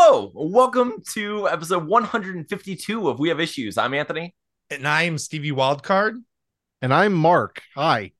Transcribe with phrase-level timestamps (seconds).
[0.00, 3.76] Hello, welcome to episode 152 of We Have Issues.
[3.76, 4.32] I'm Anthony.
[4.70, 6.14] And I'm Stevie Wildcard.
[6.80, 7.60] And I'm Marc.
[7.74, 8.12] Hi.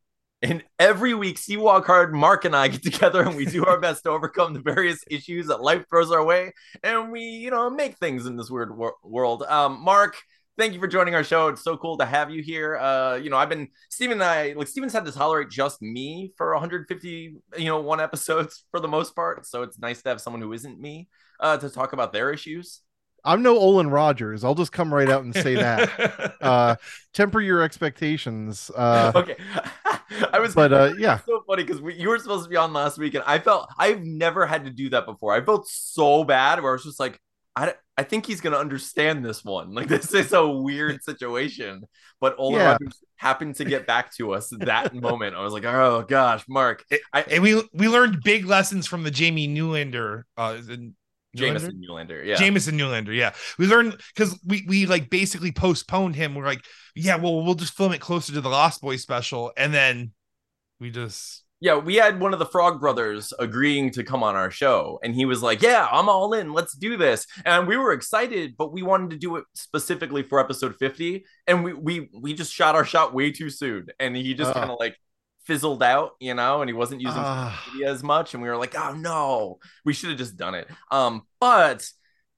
[0.42, 4.02] And every week, Steve Wildcard, Marc, and I get together and we do our best
[4.02, 6.52] to overcome the various issues that life throws our way.
[6.82, 9.44] And we, you know, make things in this weird wor- world.
[9.44, 10.16] Um, Mark,
[10.58, 11.46] thank you for joining our show.
[11.46, 12.76] It's so cool to have you here.
[12.76, 16.32] Uh, you know, I've been Steven and I like Steven's had to tolerate just me
[16.36, 19.46] for 150, you know, one episodes for the most part.
[19.46, 21.08] So it's nice to have someone who isn't me
[21.40, 22.80] uh to talk about their issues.
[23.24, 24.44] I'm no Olin Rogers.
[24.44, 26.34] I'll just come right out and say that.
[26.40, 26.76] uh
[27.12, 28.70] temper your expectations.
[28.74, 29.36] Uh okay.
[30.32, 31.18] I was but uh yeah.
[31.26, 34.02] so funny because you were supposed to be on last week and I felt I've
[34.02, 35.34] never had to do that before.
[35.34, 37.20] I felt so bad where I was just like,
[37.56, 39.74] I, I think he's gonna understand this one.
[39.74, 41.82] Like this is a weird situation,
[42.20, 42.72] but Olin Yeah.
[42.72, 45.34] Rogers happened to get back to us that moment.
[45.34, 49.10] I was like, oh gosh, Marc, I, and we we learned big lessons from the
[49.10, 50.58] Jamie Newlander, uh,
[51.34, 51.58] is it Newlander?
[51.58, 53.32] Jamison Newlander, yeah, Jamison Newlander, yeah.
[53.58, 56.34] We learned because we we like basically postponed him.
[56.34, 59.72] We're like, yeah, well, we'll just film it closer to the Lost Boys special, and
[59.72, 60.12] then
[60.80, 61.76] we just yeah.
[61.76, 65.24] We had one of the Frog Brothers agreeing to come on our show, and he
[65.24, 66.52] was like, "Yeah, I'm all in.
[66.52, 70.40] Let's do this." And we were excited, but we wanted to do it specifically for
[70.40, 74.34] episode 50, and we we we just shot our shot way too soon, and he
[74.34, 74.56] just Ugh.
[74.56, 74.96] kind of like
[75.48, 77.64] fizzled out, you know, and he wasn't using Ah.
[77.72, 79.58] media as much and we were like oh no.
[79.84, 80.68] We should have just done it.
[80.92, 81.88] Um but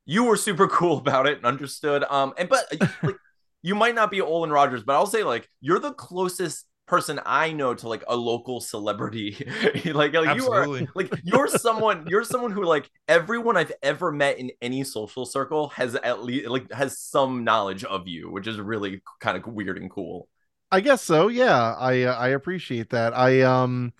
[0.06, 2.04] you were super cool about it and understood.
[2.08, 2.64] Um and but
[3.04, 3.16] like
[3.62, 7.52] you might not be Olin Rogers but I'll say like you're the closest person I
[7.52, 9.46] know to like a local celebrity.
[10.00, 14.38] Like, like you are like you're someone you're someone who like everyone I've ever met
[14.38, 18.58] in any social circle has at least like has some knowledge of you which is
[18.58, 20.28] really kind of weird and cool
[20.72, 21.28] I guess so.
[21.28, 21.74] Yeah.
[21.74, 23.16] I uh, I appreciate that.
[23.16, 23.92] I um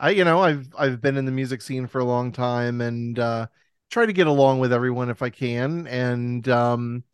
[0.00, 3.18] I you know, I've I've been in the music scene for a long time and
[3.18, 3.46] uh
[3.90, 7.04] try to get along with everyone if I can and um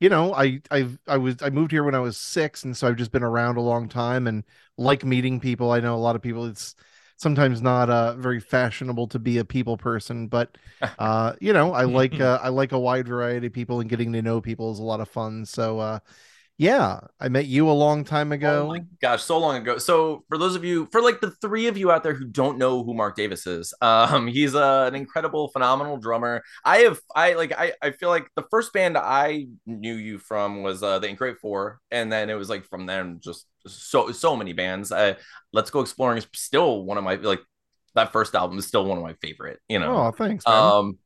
[0.00, 2.88] you know, I I've I was I moved here when I was 6 and so
[2.88, 4.44] I've just been around a long time and
[4.78, 5.72] like meeting people.
[5.72, 6.74] I know a lot of people it's
[7.18, 10.58] sometimes not uh very fashionable to be a people person, but
[10.98, 14.12] uh you know, I like uh, I like a wide variety of people and getting
[14.14, 15.46] to know people is a lot of fun.
[15.46, 16.00] So uh
[16.58, 18.64] yeah, I met you a long time ago.
[18.64, 19.78] Oh my gosh, so long ago.
[19.78, 22.58] So for those of you, for like the three of you out there who don't
[22.58, 26.42] know who Marc Davis is, um, he's uh, an incredible, phenomenal drummer.
[26.64, 30.62] I have, I like, I, I feel like the first band I knew you from
[30.62, 34.36] was uh, the Great Four, and then it was like from then just so so
[34.36, 34.92] many bands.
[34.92, 35.16] I,
[35.52, 37.40] Let's Go Exploring is still one of my like
[37.94, 39.58] that first album is still one of my favorite.
[39.68, 40.54] You know, Oh, thanks, man.
[40.54, 40.98] um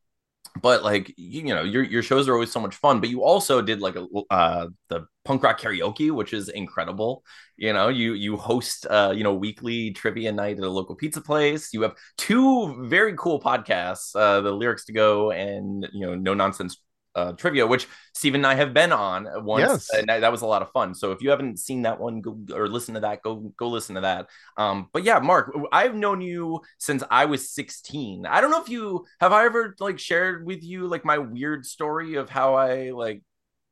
[0.60, 3.22] but like you, you know your your shows are always so much fun but you
[3.22, 7.22] also did like a uh the punk rock karaoke which is incredible.
[7.56, 11.20] You know you you host uh you know weekly trivia night at a local pizza
[11.20, 11.72] place.
[11.72, 16.34] You have two very cool podcasts uh the lyrics to go and you know no
[16.34, 16.78] nonsense
[17.20, 17.86] uh trivia which
[18.20, 19.90] Stephen and I have been on once Yes.
[19.94, 22.20] and that, that was a lot of fun so if you haven't seen that one
[22.20, 24.22] go or listen to that go go listen to that
[24.56, 28.26] um, but yeah, Marc, I've known you since I was 16.
[28.26, 31.64] I don't know if you have I ever like shared with you like my weird
[31.64, 33.22] story of how I like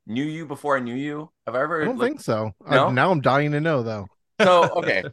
[0.06, 1.30] knew you before I knew you.
[1.47, 2.53] Have I ever I don't like, think so.
[2.69, 2.86] no?
[2.88, 4.06] I, now I'm dying to know though.
[4.41, 5.04] so okay.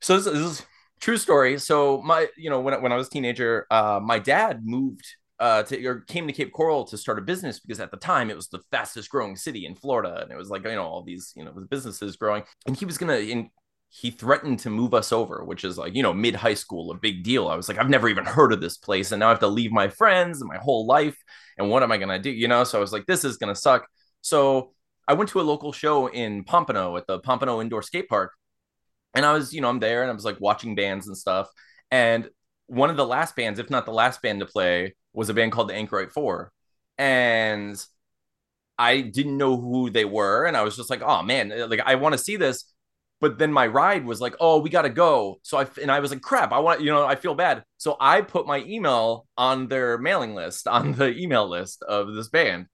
[0.00, 0.66] So this, this is
[1.00, 1.58] true story.
[1.58, 5.06] So my, you know, when when I was a teenager, uh, my dad moved
[5.40, 8.30] uh to or came to Cape Coral to start a business because at the time
[8.30, 11.02] it was the fastest growing city in Florida, and it was like you know all
[11.02, 13.50] these you know businesses growing, and he was gonna in.
[13.92, 16.96] He threatened to move us over, which is like, you know, mid high school, a
[16.96, 17.48] big deal.
[17.48, 19.10] I was like, I've never even heard of this place.
[19.10, 21.16] And now I have to leave my friends and my whole life.
[21.58, 22.30] And what am I going to do?
[22.30, 23.88] You know, so I was like, this is going to suck.
[24.20, 24.74] So
[25.08, 28.30] I went to a local show in Pompano at the Pompano Indoor Skate Park.
[29.12, 31.48] And I was, you know, I'm there and I was like watching bands and stuff.
[31.90, 32.28] And
[32.70, 35.50] one of the last bands, if not the last band to play, was a band
[35.50, 36.52] called the Anchorite Four.
[36.98, 37.84] And
[38.78, 40.46] I didn't know who they were.
[40.46, 42.64] And I was just like, oh man, uh, like I want to see this.
[43.20, 45.40] But then my ride was like, oh, we got to go.
[45.42, 47.64] So I, and I was like, crap, I want, you know, I feel bad.
[47.76, 52.28] So I put my email on their mailing list, on the email list of this
[52.28, 52.66] band.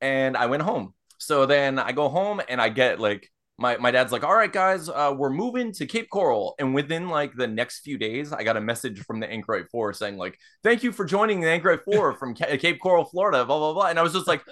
[0.00, 0.94] And I went home.
[1.18, 4.52] So then I go home and I get like, my, my dad's like, all right,
[4.52, 6.54] guys, uh, we're moving to Cape Coral.
[6.58, 9.92] And within like the next few days, I got a message from the Anchorite Four
[9.92, 13.58] saying, like, thank you for joining the Anchorite Four from Ca- Cape Coral, Florida, blah,
[13.58, 13.86] blah, blah.
[13.86, 14.42] And I was just like,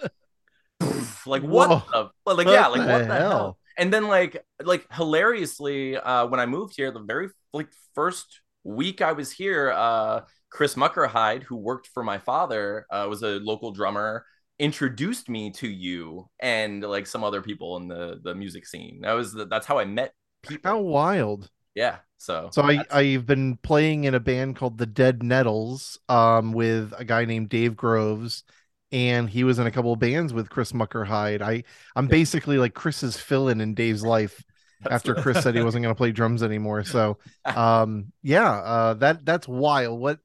[1.26, 2.10] like, what Whoa.
[2.26, 3.30] the, like, What yeah, like, the what the hell?
[3.30, 3.58] hell?
[3.78, 9.00] And then, like, like hilariously, uh, when I moved here, the very like first week
[9.00, 13.72] I was here, uh, Chris Muckerhide, who worked for my father, uh, was a local
[13.72, 14.26] drummer,
[14.62, 19.00] introduced me to you and like some other people in the the music scene.
[19.02, 20.70] That was the, that's how I met people.
[20.70, 21.50] How wild.
[21.74, 21.98] Yeah.
[22.18, 26.94] So So I, I've been playing in a band called the Dead Nettles um, with
[26.96, 28.44] a guy named Dave Groves.
[28.92, 31.42] and he was in a couple of bands with Chris Muckerhide.
[31.42, 31.64] I
[31.96, 34.44] I'm basically like Chris's fill-in in Dave's life
[34.90, 36.84] after Chris said he wasn't going to play drums anymore.
[36.84, 37.18] So,
[37.56, 40.00] um, yeah, uh, that that's wild.
[40.00, 40.20] What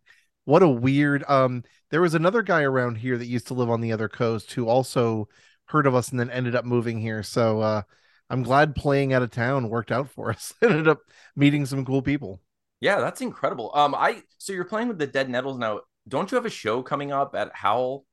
[0.47, 1.25] what a weird.
[1.27, 4.53] Um, there was another guy around here that used to live on the other coast
[4.53, 5.27] who also
[5.65, 7.21] heard of us and then ended up moving here.
[7.21, 7.81] So, uh,
[8.29, 10.53] I'm glad playing out of town worked out for us.
[10.61, 11.01] ended up
[11.35, 12.39] meeting some cool people.
[12.79, 13.71] Yeah, that's incredible.
[13.73, 15.81] Um, I so you're playing with the Dead Nettles now.
[16.07, 18.05] Don't you have a show coming up at Howl?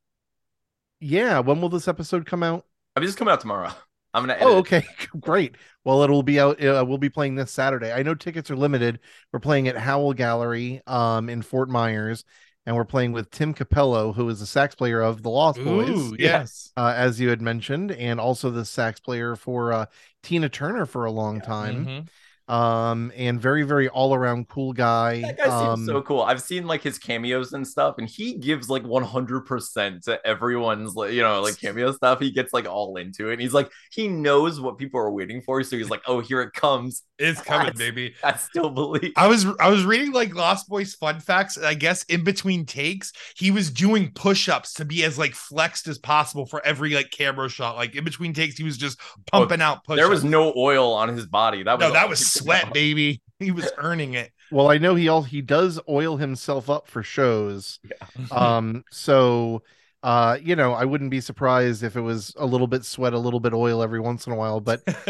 [0.98, 2.66] Yeah, when will this episode come out?
[2.96, 3.72] I mean, it's coming out tomorrow.
[4.14, 4.38] I'm gonna.
[4.40, 4.86] oh, okay,
[5.20, 5.56] great.
[5.84, 6.62] Well, it'll be out.
[6.64, 7.92] Uh, we'll be playing this Saturday.
[7.92, 9.00] I know tickets are limited.
[9.32, 12.24] We're playing at Howell Gallery, um, in Fort Myers,
[12.64, 15.90] and we're playing with Tim Cappello, who is the sax player of the Lost Boys.
[15.90, 16.72] Ooh, yes.
[16.76, 19.86] uh, as you had mentioned, and also the sax player for uh,
[20.22, 21.86] Tina Turner for a long time.
[21.86, 22.08] Mhm.
[22.46, 25.22] Um, and very, very all around cool guy.
[25.22, 26.22] That guy um, seems so cool.
[26.22, 31.12] I've seen like his cameos and stuff, and he gives like 100% to everyone's, like,
[31.12, 32.20] you know, like cameo stuff.
[32.20, 33.34] He gets like all into it.
[33.34, 35.62] And he's like, he knows what people are waiting for.
[35.62, 37.02] So he's like, oh, here it comes.
[37.18, 38.14] It's coming, That's- baby.
[38.22, 39.12] I still believe.
[39.16, 41.56] I was I was reading like Lost Boys fun facts.
[41.56, 45.86] and I guess in between takes, he was doing push-ups to be as like flexed
[45.88, 47.76] as possible for every like camera shot.
[47.76, 49.00] Like in between takes, he was just
[49.30, 50.00] pumping out push-ups.
[50.00, 51.62] There was no oil on his body.
[51.62, 53.20] That was no, that was he put sweat, baby.
[53.40, 54.32] He was earning it.
[54.52, 57.80] Well, I know he all he does oil himself up for shows.
[57.82, 58.26] Yeah.
[58.30, 59.62] um so
[60.02, 63.18] uh you know i wouldn't be surprised if it was a little bit sweat a
[63.18, 64.82] little bit oil every once in a while but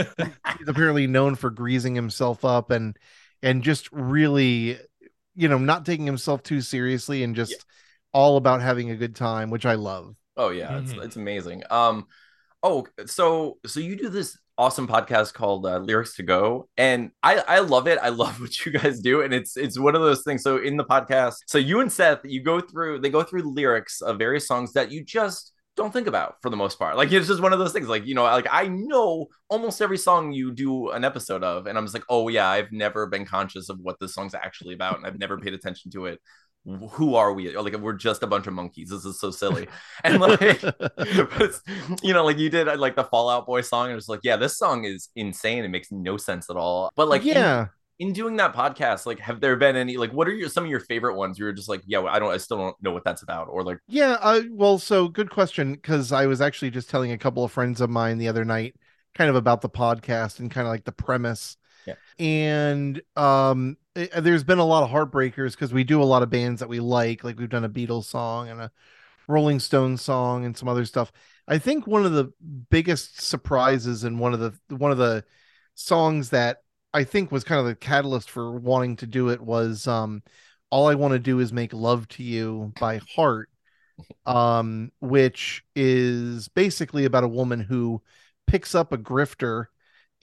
[0.59, 2.97] he's apparently known for greasing himself up and
[3.43, 4.79] and just really
[5.35, 7.59] you know not taking himself too seriously and just Yeah.
[8.13, 11.05] all about having a good time which i love Oh yeah, it's Mhm.
[11.05, 11.63] it's amazing.
[11.71, 12.07] Um,
[12.63, 17.37] oh, so so you do this awesome podcast called uh, Lyrics to Go, and I
[17.37, 17.99] I love it.
[18.03, 20.43] I love what you guys do, and it's it's one of those things.
[20.43, 24.01] So in the podcast, so you and Seth, you go through they go through lyrics
[24.01, 26.97] of various songs that you just don't think about for the most part.
[26.97, 27.89] Like it's just one of those things.
[27.89, 31.77] Like you know, like I know almost every song you do an episode of, and
[31.77, 34.97] I'm just like, oh yeah, I've never been conscious of what this song's actually about,
[34.97, 36.21] and I've never paid attention to it.
[36.65, 37.55] Who are we?
[37.57, 38.89] Like we're just a bunch of monkeys.
[38.91, 39.69] This is so silly.
[40.05, 40.41] And like
[42.03, 44.37] you know, like you did like the Fall Out Boy song, and it's like, yeah,
[44.37, 45.65] this song is insane.
[45.65, 46.91] It makes no sense at all.
[46.97, 47.67] But like, in- yeah
[47.99, 50.71] in, doing that podcast, like, have there been any like, what are your some of
[50.71, 51.39] your favorite ones?
[51.39, 53.63] You were just like, yeah, I don't, I still don't know what that's about, or
[53.63, 57.53] like, Yeah, well, so good question because I was actually just telling a couple of
[57.53, 58.75] friends of mine the other night,
[59.15, 61.57] kind of about the podcast and kind of like the premise.
[61.87, 61.95] Yeah.
[62.19, 66.31] And um, eh, there's been a lot of heartbreakers because we do a lot of
[66.31, 68.71] bands that we like, like we've done a Beatles song and a
[69.27, 71.13] Rolling Stones song and some other stuff.
[71.47, 72.33] I think one of the
[72.71, 75.25] biggest surprises and one of the one of the
[75.75, 76.59] songs that
[76.93, 80.23] I think was kind of the catalyst for wanting to do it was um
[80.71, 83.51] all I want to do is make love to you by heart
[84.27, 88.03] um which is basically about a woman who
[88.47, 89.67] picks up a grifter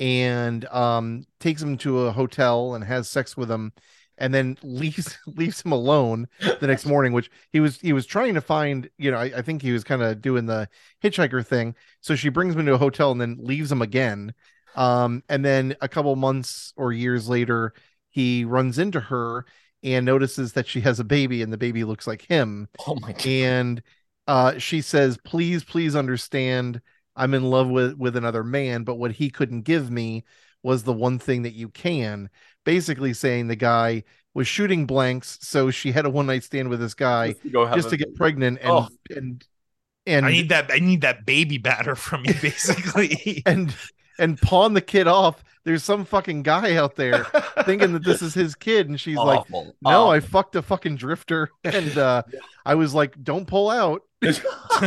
[0.01, 3.71] and um takes him to a hotel and has sex with him
[4.17, 6.27] and then leaves leaves him alone
[6.59, 9.41] the next morning which he was he was trying to find you know i, I
[9.43, 10.67] think he was kind of doing the
[11.03, 11.75] hitchhiker thing.
[12.01, 14.33] So she brings him to a hotel and then leaves him again.
[14.75, 17.73] Um and then a couple months or years later
[18.09, 19.45] he runs into her
[19.83, 22.69] and notices that she has a baby and the baby looks like him.
[22.87, 23.83] Oh my god, and
[24.27, 26.81] uh she says please please understand
[27.15, 30.23] i'm in love with with another man but what he couldn't give me
[30.63, 32.29] was the one thing that you can
[32.65, 34.03] basically saying the guy
[34.33, 37.71] was shooting blanks so she had a one night stand with this guy Just to
[37.75, 38.17] just to get baby.
[38.17, 38.87] pregnant and Oh.
[39.15, 39.45] and
[40.07, 40.71] and I need that.
[40.71, 43.43] I need that baby batter from you, basically.
[43.45, 43.75] and
[44.17, 47.23] and pawn the kid off there's some fucking guy out there
[47.65, 49.75] thinking that this is his kid and she's like Awful.
[49.81, 52.23] no i fucked a fucking drifter and uh
[52.65, 54.01] i was like don't pull out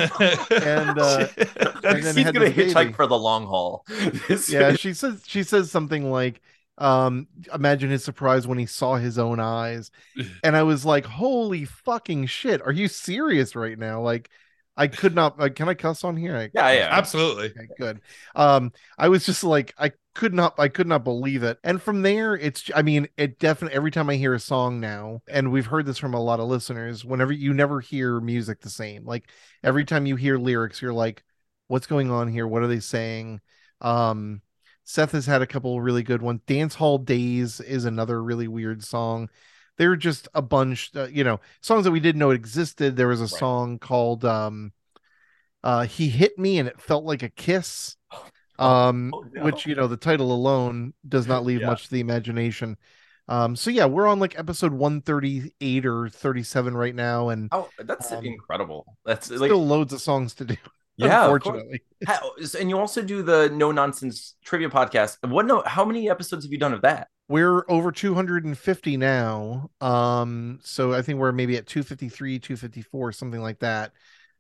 [0.51, 1.27] And, uh,
[1.83, 2.93] That's- then he's had gonna hitchhike baby.
[2.93, 3.85] for the long haul.
[4.49, 6.41] Yeah she says she says something like
[6.79, 9.93] um imagine his surprise when he saw his own eyes
[10.43, 14.29] and i was like holy fucking shit are you serious right now like
[14.77, 16.89] i could not like can i cuss on here I, yeah, yeah.
[16.91, 17.47] absolutely.
[17.51, 18.01] okay good
[18.35, 21.59] um i was just like i could not i could not believe it.
[21.65, 25.23] And from there it's i mean it definitely every time i hear a song now
[25.29, 28.71] and we've heard this from a lot of listeners whenever you never hear music the
[28.71, 29.29] same like
[29.63, 31.25] every time you hear lyrics you're like
[31.69, 32.47] what's going on here?
[32.47, 33.41] What are they saying?
[33.81, 34.43] Um
[34.85, 38.85] seth has had a couple really good ones dance hall days is another really weird
[38.85, 39.29] song.
[39.79, 42.97] They're just a bunch uh, you know songs that we didn't know existed.
[42.97, 43.39] There was a Right.
[43.39, 44.73] song called um
[45.63, 47.97] uh he hit me and it felt like a kiss
[48.59, 49.43] um oh, no.
[49.45, 51.67] which you know the title alone does not leave Yeah.
[51.67, 52.77] much to the imagination
[53.27, 58.13] Um, so yeah, we're on like episode 138 or 37 right now, and Oh, that's
[58.13, 58.85] Um, incredible.
[59.07, 60.57] That's still like loads of songs to do.
[60.99, 61.83] yeah, unfortunately.
[62.07, 65.17] How, and you also do the know nonsense trivia podcast.
[65.27, 65.63] What no?
[65.65, 67.09] How many episodes have you done of that?
[67.29, 69.71] We're over 250 now.
[69.81, 73.93] Um, so I think we're maybe at 253, 254, something like that.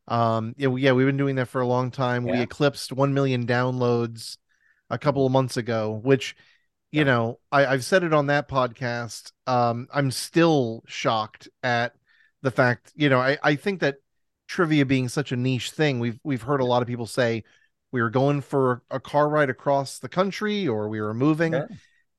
[0.08, 2.26] Um, yeah, we, yeah, we've been doing that for a long time.
[2.28, 4.36] We eclipsed 1 million downloads
[4.90, 6.36] a couple of months ago, which,
[6.92, 7.04] you Yeah.
[7.04, 9.32] know, I, I've said it on that podcast.
[9.46, 11.94] Um, I'm still shocked at
[12.42, 13.96] the fact, you know, I, I think that
[14.48, 17.44] trivia being such a niche thing, we've we've heard a lot of people say
[17.92, 21.52] we were going for a car ride across the country or we were moving.
[21.52, 21.66] Yeah.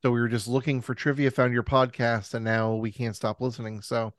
[0.01, 3.42] So we were just looking for trivia, found your podcast, and now we can't stop
[3.42, 3.82] listening.
[3.82, 4.13] So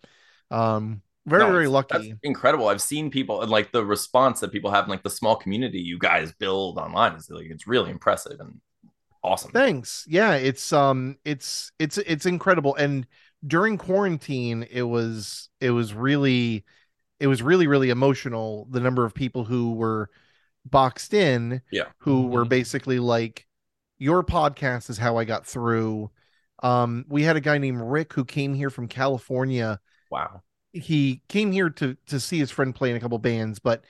[0.51, 1.89] um very, No, very lucky.
[1.99, 2.69] That's incredible.
[2.69, 5.79] I've seen people and like the response that people have, in, like the small community
[5.81, 8.61] you guys build online is like it's really impressive and
[9.23, 9.53] awesome.
[9.53, 10.05] Thanks.
[10.09, 12.75] Yeah, it's um it's it's it's incredible.
[12.77, 13.07] And
[13.47, 16.65] during quarantine, it was it was really
[17.21, 20.11] it was really, really emotional the number of people who were
[20.65, 21.87] boxed in Yeah.
[21.99, 22.51] who were Mhm.
[22.51, 23.47] basically like
[23.99, 26.11] your podcast is how I got through.
[26.63, 29.81] Um we had a guy named Rick who came here from California
[30.11, 30.43] Wow.
[30.81, 33.85] He came here to to see his friend play in a couple bands, but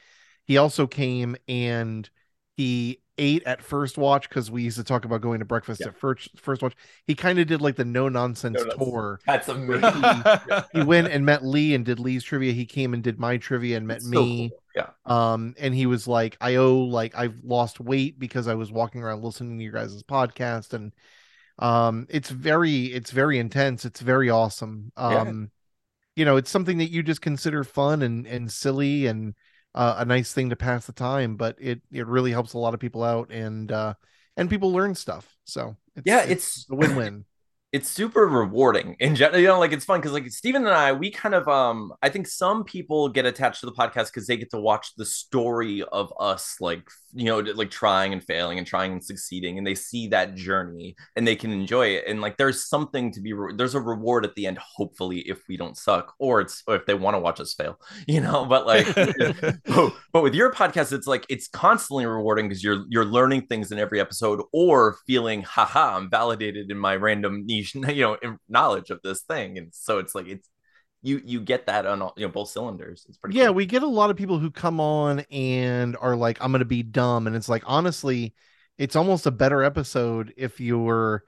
[0.46, 2.08] he also came and
[2.56, 5.88] he ate at First Watch because we used to talk about going to breakfast Yeah.
[5.88, 6.74] at First First Watch.
[7.06, 9.20] He kind of did like the know nonsense No tour.
[9.26, 10.02] That's amazing.
[10.02, 10.22] he,
[10.80, 12.52] he went and met Lee and did Lee's trivia.
[12.52, 14.48] He came and did my trivia and met It's so me.
[14.50, 14.62] cool.
[14.74, 14.88] Yeah.
[15.06, 19.02] Um, and he was like, I owe like I've lost weight because I was walking
[19.02, 20.92] around listening to your guys' podcast, and
[21.58, 23.86] um, it's very it's very intense.
[23.86, 24.92] It's very awesome.
[24.98, 25.32] Yeah.
[26.16, 29.34] You know, it's something that you just consider fun and and silly and
[29.74, 32.74] uh, a nice thing to pass the time, but it it really helps a lot
[32.74, 33.94] of people out and uh
[34.36, 35.36] and people learn stuff.
[35.44, 37.24] So it's, Yeah, it's a win-win.
[37.72, 40.92] it's super rewarding in general you know like it's fun because like steven and i
[40.92, 44.36] we kind of um i think some people get attached to the podcast because they
[44.36, 48.66] get to watch the story of us like you know like trying and failing and
[48.66, 52.36] trying and succeeding and they see that journey and they can enjoy it and like
[52.36, 55.78] there's something to be re- there's a reward at the end hopefully if we don't
[55.78, 58.86] suck or it's or if they want to watch us fail you know but like
[58.94, 63.40] but, oh, but with your podcast it's like it's constantly rewarding because you're you're learning
[63.46, 68.16] things in every episode or feeling haha i'm validated in my random niche you know
[68.22, 70.48] in- knowledge of this thing and so it's like it's
[71.06, 73.06] you you get that on all, you know both cylinders.
[73.08, 73.54] It's pretty yeah cool.
[73.54, 76.82] we get a lot of people who come on and are like i'm gonna be
[76.82, 77.26] dumb.
[77.26, 78.34] And it's like honestly
[78.76, 81.24] it's almost a better episode if you're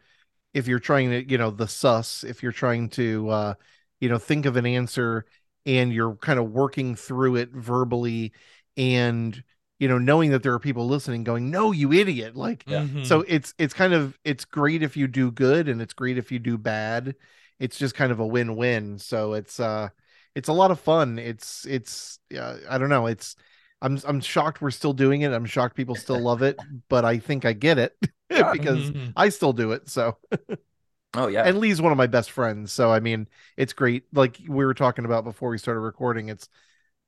[0.52, 3.54] if you're trying to you know the sus if you're trying to uh
[4.00, 5.26] you know think of an answer
[5.64, 8.32] and you're kind of working through it verbally
[8.76, 9.42] and
[9.78, 12.34] you know knowing that there are people listening going no you idiot.
[12.34, 12.86] Like Yeah.
[13.04, 16.32] So it's it's kind of it's great if you do good and it's great if
[16.32, 17.14] you do bad
[17.60, 19.88] it's just kind of a win-win so it's uh
[20.34, 23.36] it's a lot of fun it's it's uh, i don't know it's
[23.82, 27.18] i'm i'm shocked we're still doing it i'm shocked people still love it but i
[27.18, 27.96] think i get it
[28.30, 28.52] Yeah.
[28.52, 29.12] because Mhm.
[29.16, 30.16] i still do it so
[31.14, 34.38] oh yeah and lee's one of my best friends so i mean it's great like
[34.48, 36.48] we were talking about before we started recording it's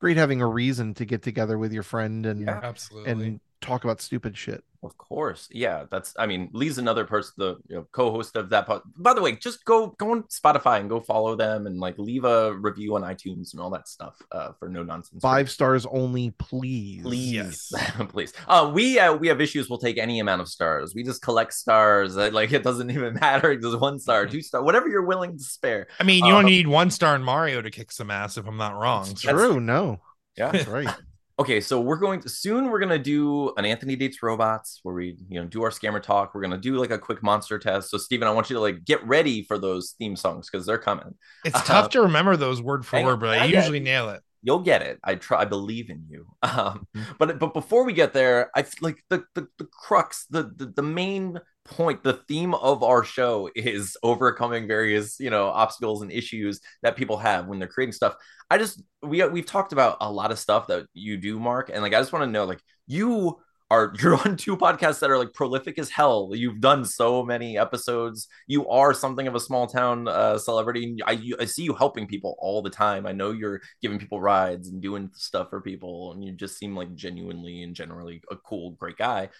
[0.00, 2.60] great having a reason to get together with your friend and Yeah.
[2.62, 3.12] absolutely.
[3.12, 5.84] and talk about stupid shit Of course, yeah.
[5.90, 8.66] That's I mean, Lee's another person, the you know, co-host of that.
[8.66, 8.80] Pod.
[8.96, 12.24] By the way, just go go on Spotify and go follow them and like leave
[12.24, 15.20] a review on iTunes and all that stuff uh, for know nonsense.
[15.20, 17.72] five stars only please please, Yes.
[18.08, 18.32] please.
[18.48, 19.68] Uh, we uh, we have issues.
[19.68, 20.94] We'll take any amount of stars.
[20.94, 22.16] We just collect stars.
[22.16, 23.54] Uh, Like it doesn't even matter.
[23.60, 25.88] There's one star, two star, whatever you're willing to spare.
[26.00, 28.46] I mean, you Um, only need one star in Mario to kick some ass, if
[28.46, 29.10] I'm not wrong.
[29.10, 30.00] It's So- true no
[30.38, 30.52] Yeah.
[30.52, 30.88] that's right
[31.40, 32.68] Okay, so we're going to soon.
[32.70, 36.34] We're gonna do an Anthony Dates Robots where we, you know, do our scammer talk.
[36.34, 37.90] We're gonna do like a quick monster test.
[37.90, 40.76] So, Stephen, I want you to like get ready for those theme songs because they're
[40.76, 41.14] coming.
[41.42, 43.84] It's Uh, tough to remember those word for word, but I I usually it.
[43.84, 44.20] nail it.
[44.42, 44.98] You'll get it.
[45.02, 45.40] I try.
[45.40, 46.26] I believe in you.
[46.42, 47.16] Um, Mhm.
[47.18, 50.82] but but before we get there, I like the the, the crux, the, the the
[50.82, 56.60] main point, the theme of our show is overcoming various you know obstacles and issues
[56.82, 58.16] that people have when they're creating stuff.
[58.50, 61.82] I just we we've talked about a lot of stuff that you do, Marc, and
[61.82, 63.38] like I just want to know, like you
[63.70, 66.30] are you're on two podcasts that are like prolific as hell.
[66.32, 68.28] You've done so many episodes.
[68.46, 70.98] You are something of a small town uh, celebrity.
[71.06, 73.06] I you, I see you helping people all the time.
[73.06, 76.76] I know you're giving people rides and doing stuff for people, and you just seem
[76.76, 79.30] like genuinely and generally a cool, great guy.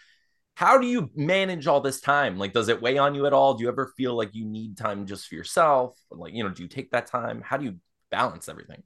[0.60, 2.36] How do you manage all this time?
[2.36, 3.54] Like, does it weigh on you at all?
[3.54, 5.96] Do you ever feel like you need time just for yourself?
[6.10, 7.40] Like, you know, do you take that time?
[7.40, 7.76] How do you
[8.10, 8.82] balance everything?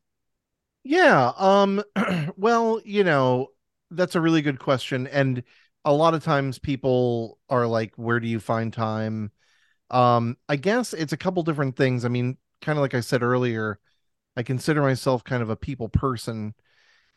[0.85, 1.33] Yeah.
[1.37, 1.83] Um,
[2.37, 3.49] well, you know,
[3.91, 5.09] that's a really good question.
[5.09, 5.43] And
[5.85, 9.33] a lot of times people are like, where do you find time?
[9.91, 12.05] Um, I guess it's a couple different things.
[12.05, 13.81] I mean, kind of like I said earlier,
[14.37, 16.55] I consider myself kind of a people person.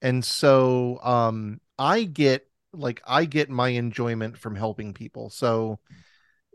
[0.01, 2.47] And so um I get
[2.77, 5.29] like I get my enjoyment from helping people.
[5.29, 5.79] So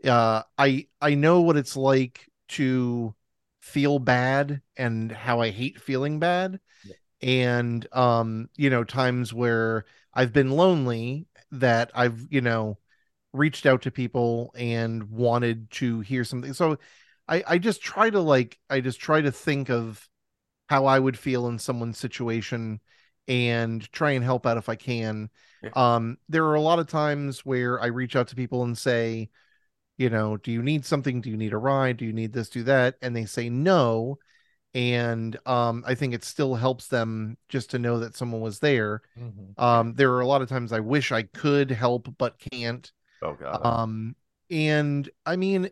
[0.03, 3.15] uh I I know what it's like to
[3.61, 6.59] feel bad and how I hate feeling bad.
[6.83, 6.95] Yeah.
[7.21, 12.77] And um, you know, times where I've been lonely that I've, you know,
[13.33, 16.53] reached out to people and wanted to hear something.
[16.53, 16.77] So
[17.27, 20.07] I I just try to like I just try to think of
[20.69, 22.81] how I would feel in someone's situation
[23.27, 25.29] and try and help out if I can.
[25.61, 25.69] Yeah.
[25.75, 29.29] Um, there are a lot of times where I reach out to people and say,
[29.97, 31.21] you know, do you need something?
[31.21, 31.97] Do you need a ride?
[31.97, 32.95] Do you need this, do that?
[33.01, 34.17] And they say no.
[34.73, 39.01] And um, I think it still helps them just to know that someone was there.
[39.17, 39.53] Mhm.
[39.57, 42.91] Um, there are a lot of times I wish I could help but can't.
[43.21, 43.65] Oh god.
[43.65, 44.15] Um,
[44.49, 45.69] and I mean,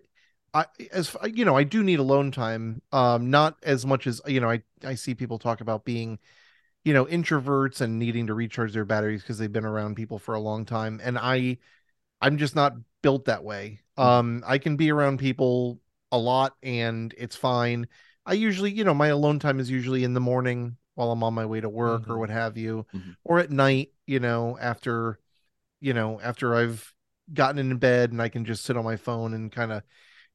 [0.54, 2.82] I as you know, I do need alone time.
[2.92, 6.20] Um, not as much as you know, I I see people talk about being,
[6.84, 10.36] you know, introverts and needing to recharge their batteries because they've been around people for
[10.36, 11.58] a long time, and I,
[12.22, 13.82] I'm just not built that way.
[13.98, 15.80] Um, I can be around people
[16.12, 17.88] a lot and it's fine.
[18.26, 21.34] I usually, you know, my alone time is usually in the morning while I'm on
[21.34, 22.20] my way to work or Mhm.
[22.20, 23.16] what have you, Mhm.
[23.24, 25.20] or at night, you know, after,
[25.80, 26.94] you know, after I've
[27.34, 29.84] gotten in bed and I can just sit on my phone and kind of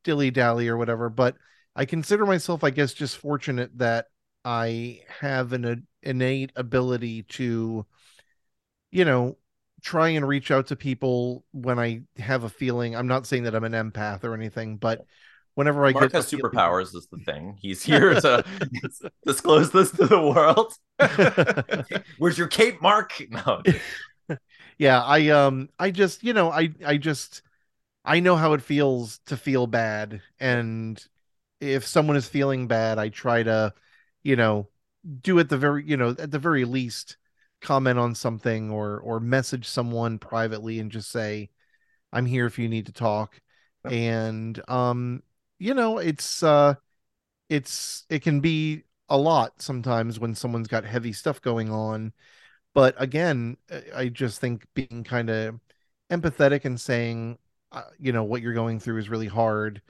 [0.05, 1.09] dilly dally or whatever.
[1.11, 1.37] But
[1.75, 4.07] I consider myself, I guess, just fortunate that
[4.47, 5.77] I have an a,
[6.09, 7.85] innate ability to,
[8.93, 9.37] you know,
[9.83, 12.95] try and reach out to people when I have a feeling.
[12.95, 15.05] I'm not saying that I'm an empath or anything, but
[15.57, 17.59] whenever I Marc get has a feeling- superpowers is the thing.
[17.61, 18.45] He's here to
[19.27, 20.73] disclose this to the world.
[22.19, 23.21] Where's your cape, Marc?
[23.31, 23.63] No.
[24.79, 27.43] yeah i um i just you know i i just
[28.05, 31.03] i know how it feels to feel bad and
[31.61, 33.73] if someone is feeling bad i try to
[34.27, 34.69] you know
[35.21, 37.17] do at the very you know at the very least
[37.61, 41.49] comment on something or or message someone privately and just say
[42.13, 43.41] i'm here if you need to talk.
[43.85, 43.93] Yep.
[43.93, 45.23] and um
[45.59, 46.75] you know it's uh
[47.49, 52.13] it's it can be a lot sometimes when someone's got heavy stuff going on.
[52.75, 53.57] But again
[53.95, 55.61] I- just think being kind of
[56.11, 57.39] empathetic and saying
[57.71, 59.83] uh, you know what you're going through is really hard.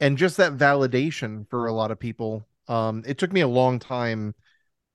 [0.00, 3.78] And just that validation for a lot of people um it took me a long
[3.78, 4.34] time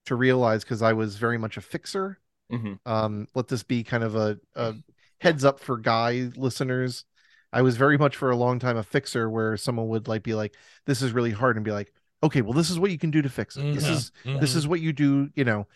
[0.05, 2.19] to realize because i was very much a fixer
[2.51, 2.79] Mhm.
[2.85, 4.75] um let this be kind of a, a
[5.19, 7.05] heads up for guy listeners
[7.53, 10.33] i was very much for a long time a fixer where someone would like be
[10.33, 10.55] like
[10.85, 13.21] this is really hard and be like okay well this is what you can do
[13.21, 13.91] to fix it this Mhm.
[13.93, 14.55] is this Mhm.
[14.57, 15.67] is what you do you know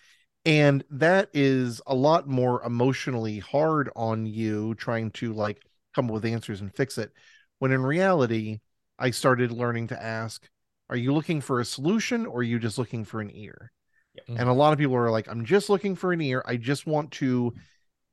[0.46, 5.64] and that is a lot more emotionally hard on you trying to like
[5.96, 7.12] come up with answers and fix it
[7.60, 8.60] when in reality
[9.00, 10.48] i started learning to ask
[10.90, 13.72] are you looking for a solution or are you just looking for an ear?
[14.30, 14.40] Mhm.
[14.40, 16.42] and a lot of people are like i'm just looking for an ear.
[16.46, 17.54] I just want to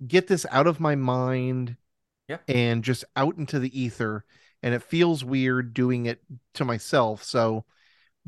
[0.04, 1.76] get this out of my mind
[2.28, 2.38] Yeah.
[2.48, 4.24] and just out into the ether
[4.64, 6.20] and it feels weird doing it
[6.54, 7.22] to myself.
[7.22, 7.64] So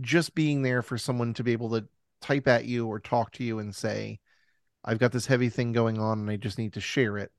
[0.00, 1.88] just being there for someone to be able to
[2.20, 4.18] type at you or talk to you and say
[4.84, 7.30] i've got this heavy thing going on and i just need to share it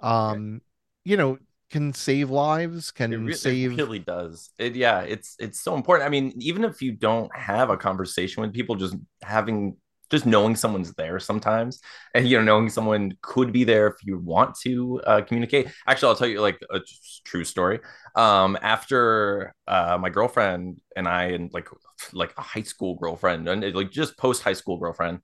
[0.00, 0.60] um
[1.04, 1.38] you know
[1.72, 4.50] can save lives can It, re- it save really does.
[4.58, 6.06] It yeah, it's it's so important.
[6.06, 9.76] I mean, even if you don't have a conversation with people, just having
[10.10, 11.80] just knowing someone's there sometimes,
[12.14, 15.68] and you know, knowing someone could be there if you want to uh, communicate.
[15.86, 16.80] Actually, I'll tell you like a
[17.24, 17.80] true story.
[18.14, 21.68] Um, after uh, my girlfriend and I, and like
[22.14, 25.20] like a high school girlfriend, and like just post high school girlfriend,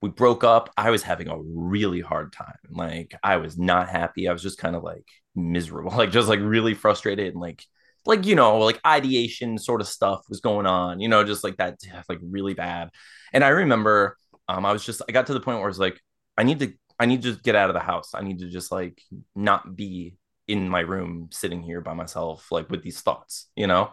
[0.00, 0.70] we broke up.
[0.76, 2.58] I was having a really hard time.
[2.70, 4.28] Like I was not happy.
[4.28, 7.64] I was just kind of like miserable, like just like really frustrated and like
[8.04, 11.00] like you know like ideation sort of stuff was going on.
[11.00, 12.90] You know, just like that like really bad.
[13.32, 14.16] And I remember
[14.48, 16.00] um I was just I got to the point where I was like
[16.36, 18.10] I need to I need to get out of the house.
[18.14, 19.00] I need to just like
[19.34, 20.16] not be
[20.48, 23.92] in my room sitting here by myself like with these thoughts, you know.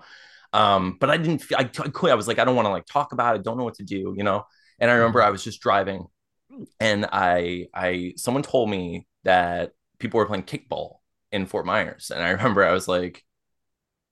[0.51, 2.85] Um, but I didn't I, I could I was like I don't want to like
[2.85, 4.45] talk about it, don't know what to do, you know.
[4.79, 6.07] And I remember I was just driving
[6.79, 10.98] and I I someone told me that people were playing kickball
[11.31, 12.11] in Fort Myers.
[12.13, 13.23] And I remember I was like,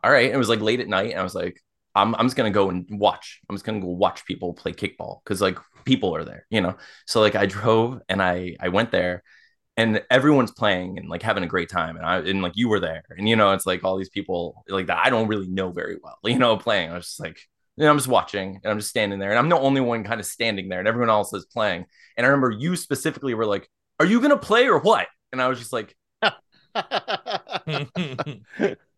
[0.03, 0.31] all right.
[0.31, 1.11] It was like late at night.
[1.11, 1.61] And I was like,
[1.97, 3.39] I'm I'm just gonna go and watch.
[3.49, 6.77] I'm just gonna go watch people play kickball because like people are there, you know.
[7.07, 9.23] So like I drove and I I went there
[9.77, 12.79] and everyone's playing and like having a great time and I and like you were
[12.79, 15.71] there and you know it's like all these people like that I don't really know
[15.71, 16.91] very well, you know, playing.
[16.91, 17.39] I was just like
[17.77, 20.03] you know, I'm just watching and I'm just standing there and I'm the only one
[20.03, 21.85] kind of standing there and everyone else is playing.
[22.15, 23.67] And I remember you specifically were like,
[23.99, 25.95] "Are you gonna play or what?" And I was just like,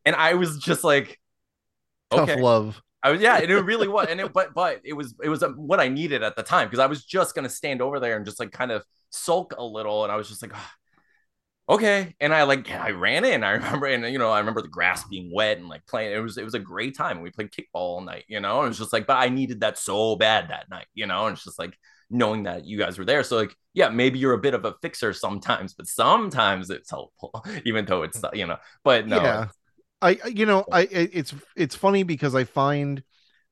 [0.06, 1.20] and I was just like,
[2.12, 2.36] Tough Okay.
[2.36, 2.84] love.
[3.04, 5.44] I was yeah, and it really was, and it but but it was it was
[5.44, 8.18] um, what I needed at the time because I was just gonna stand over there
[8.18, 10.74] and just like kind of sulk a little, and I was just like, "Ah,
[11.70, 13.44] okay, and I like I ran in.
[13.44, 16.14] I remember, and you know, I remember the grass being wet and like playing.
[16.14, 17.22] It was it was a great time.
[17.22, 18.60] We played kickball all night, you know.
[18.60, 21.28] And it was just like, but I needed that so bad that night, you know.
[21.28, 21.78] And it's just like
[22.10, 23.24] knowing that you guys were there.
[23.24, 27.44] So like, yeah, maybe you're a bit of a fixer sometimes, but sometimes it's helpful,
[27.66, 28.58] even though it's you know.
[28.84, 29.48] But no, Yeah.
[30.02, 33.04] I you know I I- it's it's funny because I find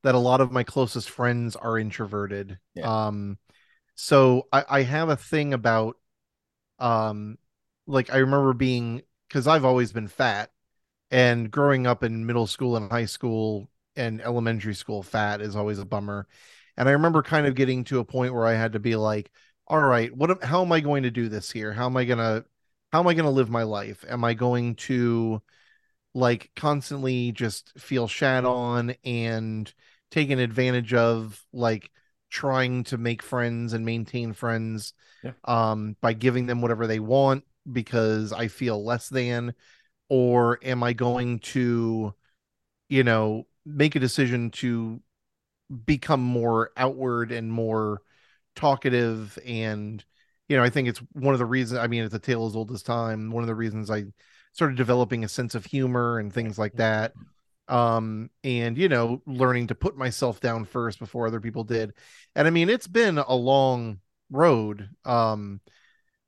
[0.03, 2.59] that a lot of my closest friends are introverted.
[2.75, 3.07] Yeah.
[3.07, 3.37] Um,
[3.95, 5.97] so I I have a thing about
[6.79, 7.37] um,
[7.87, 10.51] like I remember being because I've always been fat,
[11.11, 15.79] and growing up in middle school and high school and elementary school, fat is always
[15.79, 16.27] a bummer.
[16.77, 19.31] And I remember kind of getting to a point where I had to be like,
[19.67, 21.73] all right, what how am I going to do this here?
[21.73, 22.45] How am I gonna
[22.91, 24.05] how am I gonna live my life?
[24.07, 25.41] Am I going to
[26.13, 29.71] like constantly just feel shat on and
[30.11, 31.91] taken advantage of like
[32.29, 35.31] trying to make friends and maintain friends Yeah.
[35.45, 39.53] um by giving them whatever they want because I feel less than
[40.09, 42.13] or am I going to
[42.89, 45.01] you know make a decision to
[45.85, 48.01] become more outward and more
[48.55, 49.37] talkative.
[49.45, 50.03] And
[50.47, 52.55] you know I think it's one of the reasons I mean it's a tale as
[52.55, 53.31] old as time.
[53.31, 54.05] One of the reasons I
[54.53, 57.13] started developing a sense of humor and things like that.
[57.67, 61.93] Um and you know learning to put myself down first before other people did.
[62.35, 63.99] And i mean it's been a long
[64.29, 64.89] road.
[65.05, 65.61] Um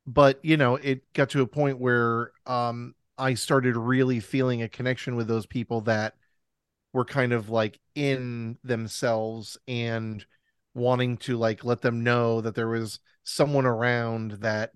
[0.05, 4.69] but you know it got to a point where um i started really feeling a
[4.69, 6.15] connection with those people that
[6.93, 10.25] were kind of like in themselves and
[10.73, 14.71] wanting to like let them know that there was someone around that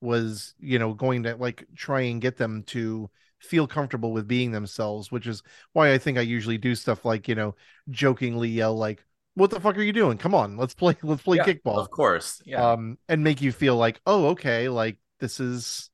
[0.00, 4.50] was you know going to like try and get them to feel comfortable with being
[4.52, 7.54] themselves which is why i think i usually do stuff like you know
[7.90, 10.18] jokingly yell like what the fuck are you doing?
[10.18, 11.86] Come on let's play let's play Yeah, kickball.
[11.86, 15.90] of course, yeah, um and make you feel like oh okay like this is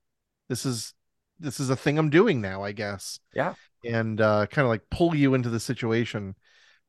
[0.49, 0.95] this is
[1.39, 3.55] this is a thing i'm doing now i guess Yeah.
[3.85, 6.35] and uh kind of like pull you into the situation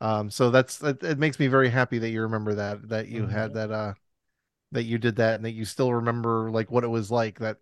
[0.01, 3.27] um so that's that it makes me very happy that you remember that that you
[3.27, 3.93] had that uh
[4.71, 7.57] that you did that and that you still remember like what it was like that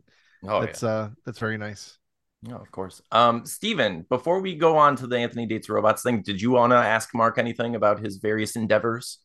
[0.48, 1.98] oh that's uh that's very nice
[2.44, 3.02] yeah, no, of course.
[3.12, 6.72] Um, Steven, before we go on to the Anthony Dates Robots thing, did you want
[6.72, 9.18] to ask Marc anything about his various endeavors?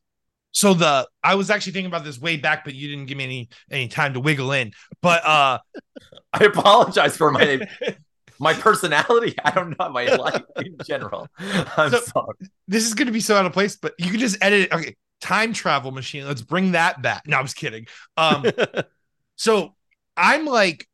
[0.52, 3.24] So the I was actually thinking about this way back, but you didn't give me
[3.24, 4.72] any any time to wiggle in.
[5.00, 5.58] But uh
[6.32, 7.60] I apologize for my
[8.38, 9.34] my personality.
[9.44, 11.28] I don't know my life in general.
[11.38, 12.36] I'm So- sorry.
[12.68, 14.72] this is gonna be so out of place, but you can just edit it.
[14.72, 16.26] Okay, time travel machine.
[16.26, 17.22] Let's bring that back.
[17.26, 17.86] No, I was kidding.
[18.16, 18.44] Um
[19.36, 19.74] so
[20.16, 20.86] I'm like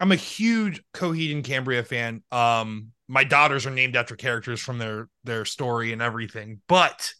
[0.00, 2.22] I'm a huge Coheed and Cambria fan.
[2.30, 7.12] Um my daughters are named after characters from their their story and everything, but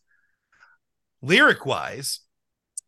[1.22, 2.20] lyric wise,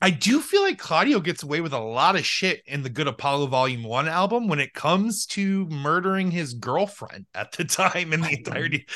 [0.00, 3.06] I do feel like Claudio gets away with a lot of shit in the Good
[3.06, 8.20] Apollo Volume 1 album when it comes to murdering his girlfriend at the time in
[8.22, 8.86] the entirety.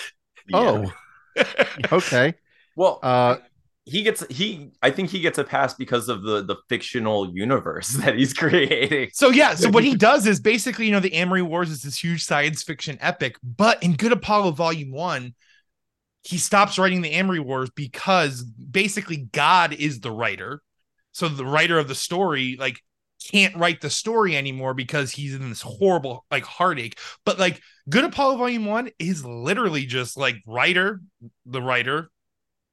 [0.53, 0.91] oh
[1.93, 2.35] okay
[2.77, 3.37] well, uh
[3.87, 4.71] he gets he.
[4.83, 9.11] I think he gets a pass because of the the fictional universe that he's creating.
[9.13, 12.03] So yeah, so what he does is basically, you know, the Amory Wars is this
[12.03, 15.35] huge science fiction epic, but in Good Apollo Volume One,
[16.25, 20.63] he stops writing the Amory Wars because basically God is the writer.
[21.13, 22.81] So the writer of the story, like,
[23.31, 26.99] can't write the story anymore because he's in this horrible like heartache.
[27.25, 31.01] But like Good Apollo Volume One is literally just like writer,
[31.47, 32.11] the writer,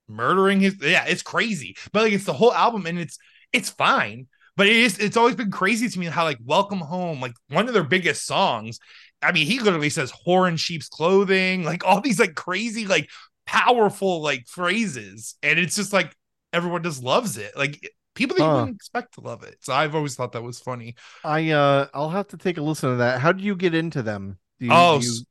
[0.10, 1.78] murdering his yeah, it's crazy.
[1.94, 3.18] But like it's the whole album and it's
[3.54, 7.22] it's fine but it is it's always been crazy to me how like welcome home
[7.22, 8.80] like one of their biggest songs
[9.22, 13.10] i mean he literally says whore in sheep's clothing like all these like crazy like
[13.52, 16.16] powerful like phrases and it's just like
[16.54, 17.52] everyone just loves it.
[17.58, 17.80] Like
[18.16, 18.54] people that you Huh.
[18.54, 19.58] wouldn't expect to love it.
[19.62, 20.96] So i've always thought that was funny.
[21.24, 23.20] I uh i'll have to take a listen to that.
[23.22, 24.38] How do you get into them?
[24.60, 25.26] Do you, oh you-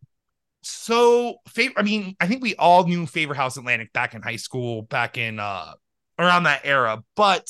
[0.62, 4.36] so favor i mean i think we all knew favor house atlantic back in high
[4.36, 5.72] school back in uh
[6.18, 7.48] around that era but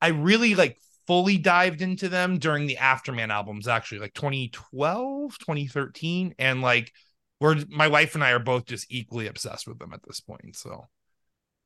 [0.00, 6.34] i really like fully dived into them during the afterman albums actually like 2012 2013
[6.38, 6.92] and like
[7.40, 10.56] we're my wife and i are both just equally obsessed with them at this point
[10.56, 10.86] so.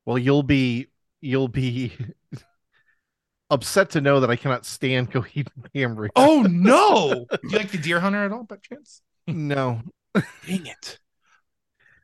[0.06, 0.88] Well you'll be
[1.20, 1.92] you'll be
[3.50, 6.11] upset to know that i cannot stand coheed and cambria.
[6.16, 7.26] Oh no!
[7.30, 9.02] Do you like the dear hunter at all by chance?
[9.26, 9.83] No.
[10.14, 10.98] Dang it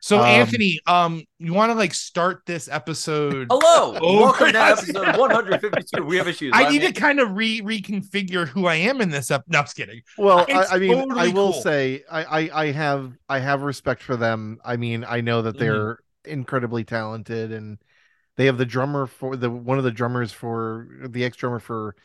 [0.06, 4.88] so Um, anthony um you want to like start this episode Hello, welcome to yes.
[4.88, 6.04] episode 152.
[6.04, 6.52] We have issues.
[6.54, 9.44] I I'm need to kind of re reconfigure who I am in this up.
[9.48, 10.00] No, I'm just kidding.
[10.16, 11.60] Well, I, I mean, I will cool.
[11.60, 14.60] say, I, I, I have, I have respect for them.
[14.64, 15.58] I mean, I know that Mhm.
[15.58, 17.78] they're incredibly talented and
[18.36, 21.96] they have the drummer for the one of the drummers for the ex drummer for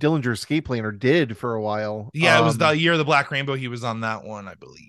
[0.00, 2.10] Dillinger Escape Plan or did for a while.
[2.14, 3.54] Yeah, it was Um, the year of the Black Rainbow.
[3.54, 4.88] He was on that one, I believe.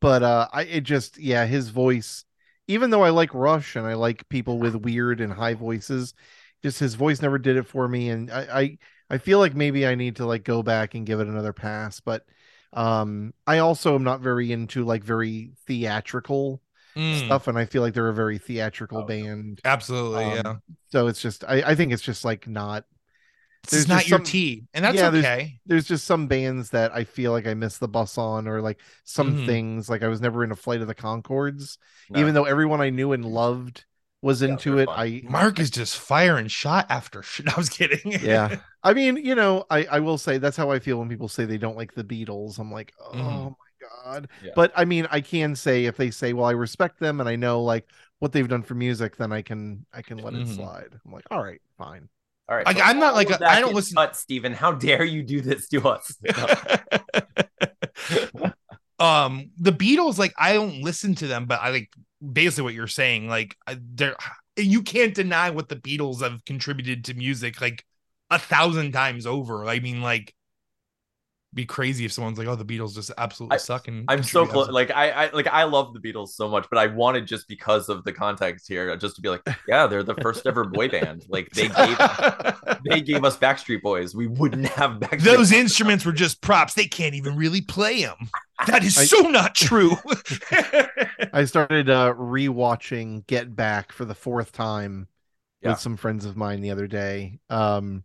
[0.00, 2.24] But uh I it just yeah, his voice
[2.68, 6.14] even though I like Rush and I like people with weird and high voices,
[6.62, 8.78] just his voice never did it for me and I I,
[9.10, 12.00] I feel like maybe I need to like go back and give it another pass,
[12.00, 12.24] but
[12.72, 16.60] um I also am not very into like very theatrical
[16.96, 19.04] Mm, stuff and I feel like they're a very theatrical Oh.
[19.04, 19.62] band.
[19.64, 20.56] absolutely, Um, yeah.
[20.90, 22.84] So it's just I I think it's just like not
[23.70, 25.60] there's not your some- tea, and that's Yeah, there's- okay.
[25.66, 28.80] there's just some bands that I feel like I missed the bus on, or like
[29.04, 29.46] some Mhm.
[29.46, 31.78] things like I was never in a Flight of the Conchords,
[32.10, 32.20] No.
[32.20, 33.84] even though everyone I knew and loved
[34.22, 34.86] was Yeah, into it.
[34.86, 34.98] fun.
[34.98, 37.52] I Marc is just firing shot after shot.
[37.54, 38.12] I was kidding.
[38.22, 41.28] yeah, I mean, you know, I I will say that's how I feel when people
[41.28, 42.58] say they don't like the Beatles.
[42.58, 43.50] I'm like, oh Mhm.
[43.50, 44.28] my god.
[44.42, 44.52] Yeah.
[44.56, 47.36] But I mean, I can say if they say, well, I respect them and I
[47.36, 47.86] know like
[48.18, 50.42] what they've done for music, then I can I can let Mhm.
[50.42, 50.98] it slide.
[51.04, 52.08] I'm like, all right, fine.
[52.48, 52.66] All right.
[52.66, 54.52] Like, I'm not like I don't listen- Cut, Steven.
[54.52, 56.16] How dare you do this to us?
[58.98, 61.90] um, the Beatles, like I don't listen to them, but I like
[62.32, 63.28] basically what you're saying.
[63.28, 64.16] Like, I- they're
[64.56, 67.84] you can't deny what the Beatles have contributed to music like
[68.30, 69.66] a thousand times over.
[69.66, 70.32] I mean, like,
[71.54, 74.40] be crazy if someone's like, "Oh, the Beatles just absolutely I- suck." And I'm so
[74.40, 74.74] contribute close.
[74.74, 77.88] Like I, I, like I love the Beatles so much, but I wanted just because
[77.88, 81.24] of the context here, just to be like, yeah, they're the first ever boy band.
[81.28, 81.98] Like they gave,
[82.90, 84.14] they gave us Backstreet Boys.
[84.14, 85.20] We wouldn't have Backstreet.
[85.22, 85.52] Those Boys.
[85.52, 86.74] instruments were just props.
[86.74, 88.28] They can't even really play them.
[88.66, 89.92] That is I- so not true.
[91.32, 95.08] I started uh rewatching Get Back for the fourth time
[95.62, 95.70] Yeah.
[95.70, 97.38] with some friends of mine the other day.
[97.50, 98.04] Um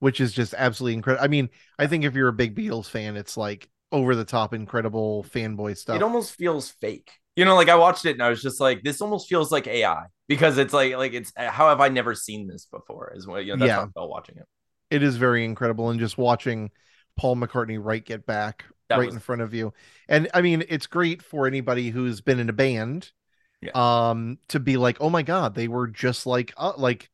[0.00, 1.24] which is just absolutely incredible.
[1.24, 4.54] I mean, I think if you're a big Beatles fan, it's like over the top
[4.54, 5.96] incredible fanboy stuff.
[5.96, 7.10] It almost feels fake.
[7.36, 9.66] You know, like I watched it and I was just like, this almost feels like
[9.66, 13.12] AI because it's like, like it's how have I never seen this before?
[13.16, 13.60] Is what you know.
[13.60, 13.74] That's Yeah.
[13.76, 14.46] how I felt watching it.
[14.90, 16.70] it is very incredible and just watching
[17.16, 19.72] Paul McCartney write Get Back That right was- in front of you.
[20.08, 23.12] And I mean, it's great for anybody who's been in a band
[23.60, 23.70] Yeah.
[23.74, 27.08] um to be like, "Oh my god, they were just like uh, like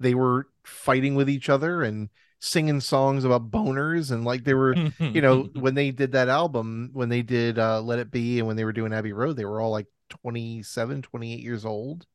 [0.00, 2.08] they were fighting with each other and
[2.40, 6.90] singing songs about boners and like they were you know when they did that album
[6.92, 9.44] when they did uh let it be and when they were doing abbey road they
[9.44, 12.06] were all like 27 28 years old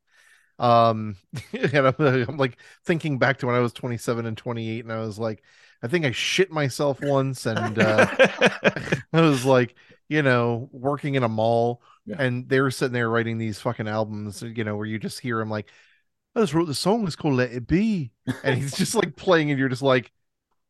[0.59, 1.15] um
[1.53, 4.99] and I'm, I'm like thinking back to when i was 27 and 28 and i
[4.99, 5.43] was like
[5.81, 8.05] i think i shit myself once and uh
[9.13, 9.75] i was like
[10.07, 12.17] you know working in a mall Yeah.
[12.19, 15.37] and they were sitting there writing these fucking albums you know where you just hear
[15.39, 15.69] them like
[16.35, 18.11] i just wrote the song it's called let it be
[18.43, 20.11] and he's just like playing and you're just like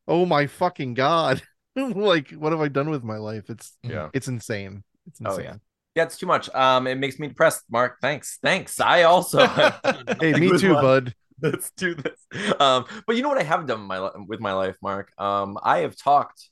[0.07, 1.41] oh my fucking god
[1.75, 4.09] like what have i done with my life it's Yeah.
[4.13, 5.55] it's insane it's Oh, insane yeah.
[5.95, 6.49] Yeah, it's too much.
[6.55, 7.99] Um, it makes me depressed, Marc.
[8.01, 8.39] Thanks.
[8.41, 8.79] Thanks.
[8.79, 9.45] I also
[10.19, 12.19] hey me too my- bud Let's do this.
[12.59, 15.11] Um, but you know what I have done my li- with my life, Marc?
[15.19, 16.49] Um, I have talked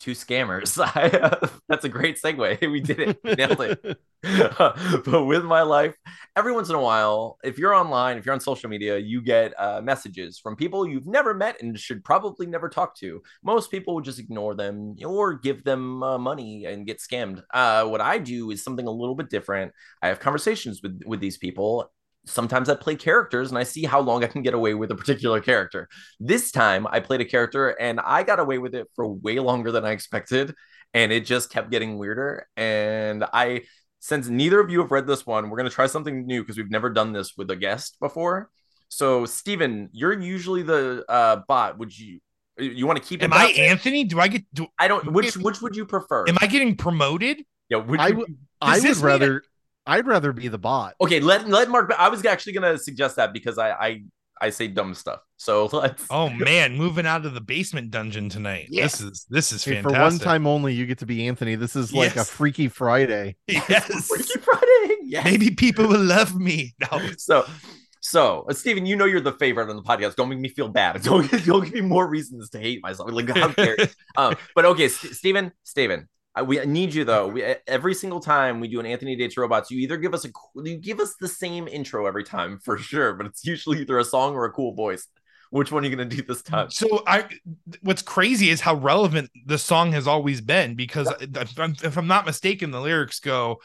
[0.00, 0.78] to scammers.
[0.82, 2.70] I, that's a great segue.
[2.70, 3.20] We did it.
[3.24, 3.98] We nailed it.
[5.04, 5.94] but with my life,
[6.36, 9.58] every once in a while, if you're online, if you're on social media, you get
[9.58, 13.22] uh, messages from people you've never met and should probably never talk to.
[13.42, 17.42] Most people would just ignore them or give them uh, money and get scammed.
[17.52, 19.72] Uh, what I do is something a little bit different.
[20.02, 21.90] I have conversations with with these people.
[22.26, 24.96] Sometimes I play characters and I see how long I can get away with a
[24.96, 25.88] particular character.
[26.18, 29.70] This time I played a character and I got away with it for way longer
[29.72, 30.54] than I expected.
[30.94, 32.48] And it just kept getting weirder.
[32.56, 33.62] And I
[34.00, 36.56] since neither of you have read this one, we're going to try something new because
[36.56, 38.50] we've never done this with a guest before.
[38.88, 41.78] So, Steven, you're usually the uh, bot.
[41.78, 42.20] Would you
[42.58, 43.20] you want to keep?
[43.20, 43.66] it Am I that way?
[43.68, 44.04] Anthony?
[44.04, 44.44] Do I get?
[44.54, 45.12] Do, I don't.
[45.12, 46.24] Which which would you prefer?
[46.28, 47.42] am I getting promoted?
[47.68, 47.78] Yeah.
[47.78, 49.42] Which I would would- you- i would this mean rather
[49.86, 51.20] i'd rather be the bot okay.
[51.20, 51.92] Let let Marc.
[51.98, 54.02] I was actually going to suggest that because I I
[54.40, 55.20] I say dumb stuff.
[55.38, 56.04] So let's.
[56.10, 58.66] Oh man, moving out of the basement dungeon tonight.
[58.70, 58.82] Yeah.
[58.84, 59.96] This is this is Hey, fantastic.
[59.96, 62.28] for one time only you get to be anthony this is like Yes.
[62.28, 64.08] a freaky friday yes.
[64.08, 64.96] Freaky Friday.
[65.04, 65.24] Yes.
[65.24, 66.74] Maybe people will love me.
[66.80, 67.00] No.
[67.16, 67.44] So,
[68.00, 70.16] so uh, Steven, you know you're the favorite on the podcast.
[70.16, 71.00] Don't make me feel bad.
[71.02, 73.10] Don't, don't give me more reasons to hate myself.
[73.12, 73.86] Like how dare you?
[74.16, 77.28] um, but okay, St- Steven, Steven, I, we need you though.
[77.28, 80.28] We every single time we do an Anthony Dates Robots, you either give us a
[80.54, 84.04] you give us the same intro every time for sure, but it's usually either a
[84.04, 85.08] song or a cool voice.
[85.50, 86.70] Which one are you gonna do this time?
[86.70, 87.28] So I,
[87.80, 91.96] what's crazy is how relevant the song has always been because uh, if I'm, if
[91.96, 93.60] I'm not mistaken, the lyrics go,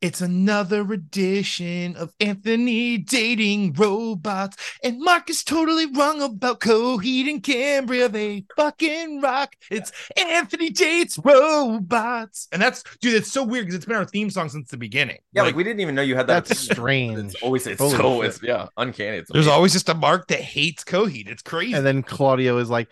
[0.00, 4.56] It's another edition of Anthony dating robots.
[4.84, 8.08] And Marc is totally wrong about Coheed and Cambria.
[8.08, 9.56] They fucking rock.
[9.72, 12.46] It's Anthony dates robots.
[12.52, 15.18] And that's, dude, it's so weird because it's been our theme song since the beginning.
[15.32, 16.44] Yeah, like, we didn't even know you had that.
[16.44, 17.18] That's strange.
[17.18, 18.30] It's always it's Holy so shit.
[18.30, 19.16] it's yeah uncanny.
[19.18, 19.56] It's there's amazing.
[19.56, 21.28] always just a Marc that hates Coheed.
[21.28, 21.74] It's crazy.
[21.74, 22.88] And then Claudio is like,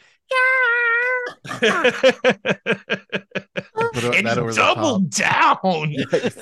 [3.93, 5.59] Put and that he over the doubled down.
[6.13, 6.37] This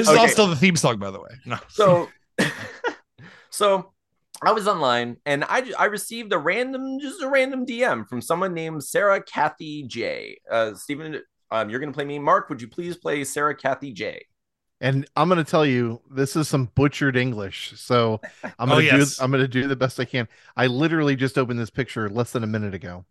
[0.00, 0.32] is all Okay.
[0.32, 1.28] still the theme song, by the way.
[1.44, 1.58] No.
[1.68, 2.08] so
[3.50, 3.92] so
[4.42, 8.54] I was online and I I received a random just a random DM from someone
[8.54, 10.38] named Sarah Kathy J.
[10.50, 12.18] Uh Stephen, um, you're gonna play me.
[12.18, 14.24] Marc, would you please play Sarah Kathy J?
[14.80, 17.72] and I'm gonna tell you, this is some butchered English.
[17.76, 19.16] So I'm Oh, gonna yes.
[19.16, 20.28] do I'm gonna do the best I can.
[20.56, 23.04] I literally just opened this picture less than a minute ago.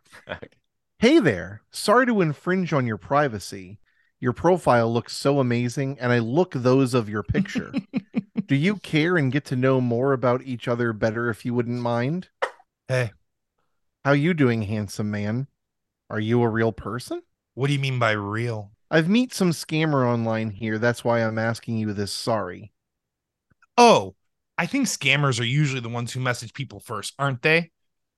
[0.99, 1.61] Hey there.
[1.69, 3.77] Sorry to infringe on your privacy.
[4.19, 7.71] Your profile looks so amazing, and I look those of your picture.
[8.47, 11.79] Do you care and get to know more about each other better if you wouldn't
[11.79, 12.29] mind?
[12.87, 13.11] Hey.
[14.03, 15.45] How you doing, handsome man?
[16.09, 17.21] Are you a real person?
[17.53, 18.71] What do you mean by real?
[18.89, 20.79] I've meet some scammer online here.
[20.79, 22.11] That's why I'm asking you this.
[22.11, 22.71] Sorry.
[23.77, 24.15] Oh,
[24.57, 27.69] I think scammers are usually the ones who message people first, aren't they?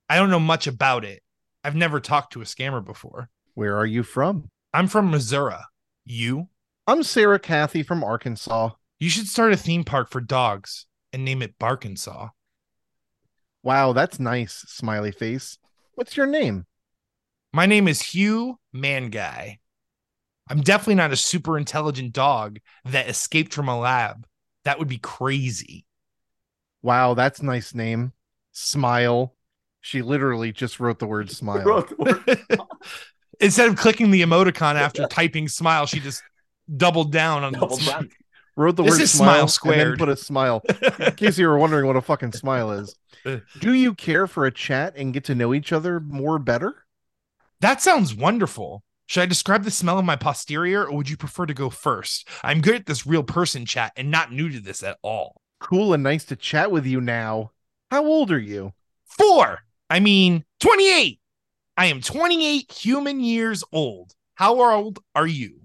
[0.08, 1.22] I don't know much about it.
[1.62, 3.28] I've never talked to a scammer before.
[3.54, 4.48] Where are you from?
[4.72, 5.56] I'm from Missouri.
[6.06, 6.48] You?
[6.86, 8.70] I'm Sarah Cathy from Arkansas.
[8.98, 12.30] You should start a theme park for dogs and name it Barkinsaw.
[13.62, 15.58] Wow, that's nice, smiley face.
[15.96, 16.64] What's your name?
[17.52, 19.58] My name is Hugh Manguy.
[20.48, 24.26] I'm definitely not a super intelligent dog that escaped from a lab.
[24.64, 25.84] That would be crazy.
[26.80, 28.12] Wow, that's nice name.
[28.52, 29.34] Smile.
[29.80, 31.86] She literally just wrote the word smile.
[33.40, 36.22] Instead of clicking the emoticon after typing smile, she just
[36.76, 38.00] doubled down on Double the smile.
[38.02, 38.10] down.
[38.56, 39.90] Wrote the This word is smile, smile and squared.
[39.92, 40.62] then put a smile.
[40.98, 42.94] In case you were wondering what a fucking smile is.
[43.24, 46.84] Do you care for a chat and get to know each other more better?
[47.60, 48.82] That sounds wonderful.
[49.06, 52.28] Should I describe the smell of my posterior or would you prefer to go first?
[52.42, 55.40] I'm good at this real person chat and not new to this at all.
[55.60, 57.52] Cool and nice to chat with you now.
[57.90, 58.72] How old are you?
[59.06, 59.60] Four.
[59.90, 61.20] I mean, 28.
[61.76, 64.14] I am 28 human years old.
[64.36, 65.62] How old are you?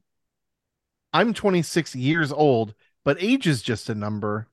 [1.13, 2.73] I'm 26 years old,
[3.05, 4.47] but age is just a number.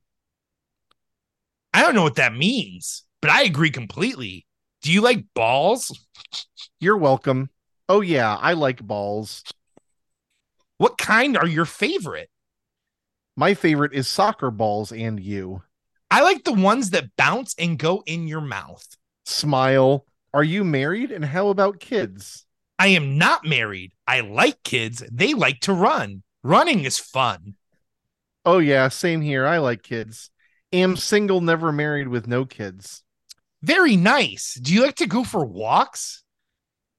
[1.73, 4.47] I don't know what that means, but I agree completely.
[4.83, 6.07] Do you like balls?
[6.81, 7.49] You're welcome.
[7.89, 9.43] Oh, yeah, I like balls.
[10.77, 12.29] What kind are your favorite?
[13.37, 15.63] My favorite is soccer balls and you.
[16.11, 18.87] I like the ones that bounce and go in your mouth.
[19.25, 20.07] Smile.
[20.35, 21.11] Are you married?
[21.11, 22.47] And how about kids?
[22.79, 23.93] I am not married.
[24.07, 25.03] I like kids.
[25.11, 26.23] They like to run.
[26.43, 27.55] Running is fun.
[28.45, 29.47] Oh, yeah, same here.
[29.47, 30.31] I like kids.
[30.73, 33.05] Am single, never married with no kids.
[33.63, 34.55] Very nice.
[34.55, 36.25] Do you like to go for walks?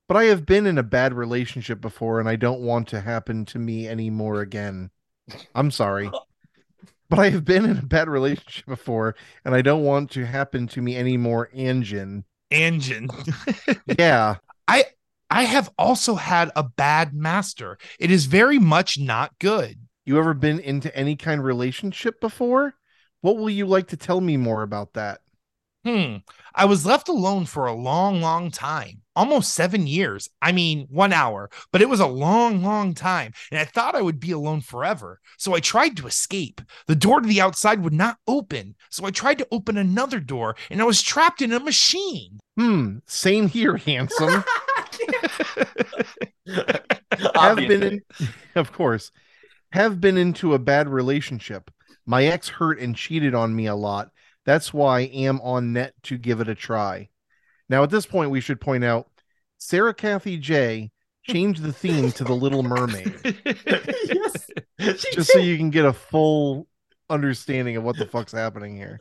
[0.07, 3.45] But I have been in a bad relationship before and I don't want to happen
[3.45, 4.91] to me anymore again.
[5.55, 6.11] I'm sorry.
[7.13, 9.13] But I have been in a bad relationship before
[9.45, 12.23] and I don't want to happen to me anymore, Anjin.
[12.49, 13.07] Engine.
[13.99, 14.37] Yeah.
[14.67, 14.85] I
[15.29, 17.77] I have also had a bad master.
[17.99, 19.77] It is very much not good.
[20.07, 22.73] You ever been into any kind of relationship before?
[23.21, 25.21] What will you like to tell me more about that?
[25.85, 26.17] Hmm.
[26.55, 29.01] I was left alone for a long, long time.
[29.15, 30.29] Almost seven years.
[30.41, 33.33] I mean, one hour, but it was a long, long time.
[33.51, 35.19] And I thought I would be alone forever.
[35.37, 36.61] So I tried to escape.
[36.87, 38.75] The door to the outside would not open.
[38.89, 42.39] So I tried to open another door and I was trapped in a machine.
[42.57, 44.43] Hmm, same here, handsome.
[47.35, 48.01] have been in,
[48.55, 49.11] of course,
[49.71, 51.69] have been into a bad relationship.
[52.05, 54.11] My ex hurt and cheated on me a lot.
[54.45, 57.09] That's why I am on net to give it a try.
[57.69, 59.09] Now, at this point, we should point out
[59.57, 60.91] Sarah Kathy J
[61.23, 64.49] changed the theme to The Little Mermaid, yes.
[65.13, 66.67] Just so you can get a full
[67.09, 68.99] understanding of what the fuck's happening here.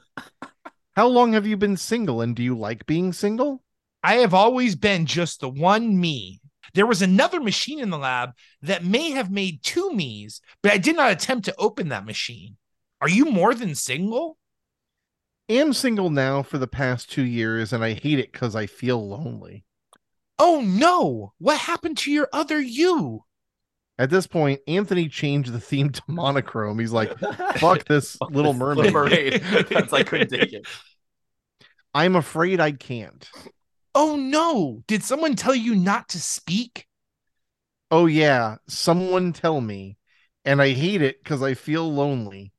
[0.94, 3.64] How long have you been single, and do you like being single?
[4.05, 6.40] I have always been just the one me.
[6.74, 8.30] There was another machine in the lab
[8.62, 12.57] that may have made two me's, but I did not attempt to open that machine.
[13.01, 14.38] Are you more than single?
[15.49, 19.07] Am single now for the past two years, and I hate it because I feel
[19.09, 19.64] lonely.
[20.38, 23.24] Oh no, what happened to your other you?
[23.99, 26.78] At this point, Anthony changed the theme to monochrome.
[26.78, 27.16] He's like,
[27.57, 28.93] fuck this Fuck little this mermaid.
[28.93, 29.43] mermaid.
[29.70, 30.66] That's I couldn't take it.
[31.95, 33.32] I'm afraid I can't.
[33.95, 36.86] Oh no, did someone tell you not to speak?
[37.90, 38.57] Oh, yeah.
[38.68, 39.97] Someone tell me.
[40.45, 42.51] And I hate it because I feel lonely.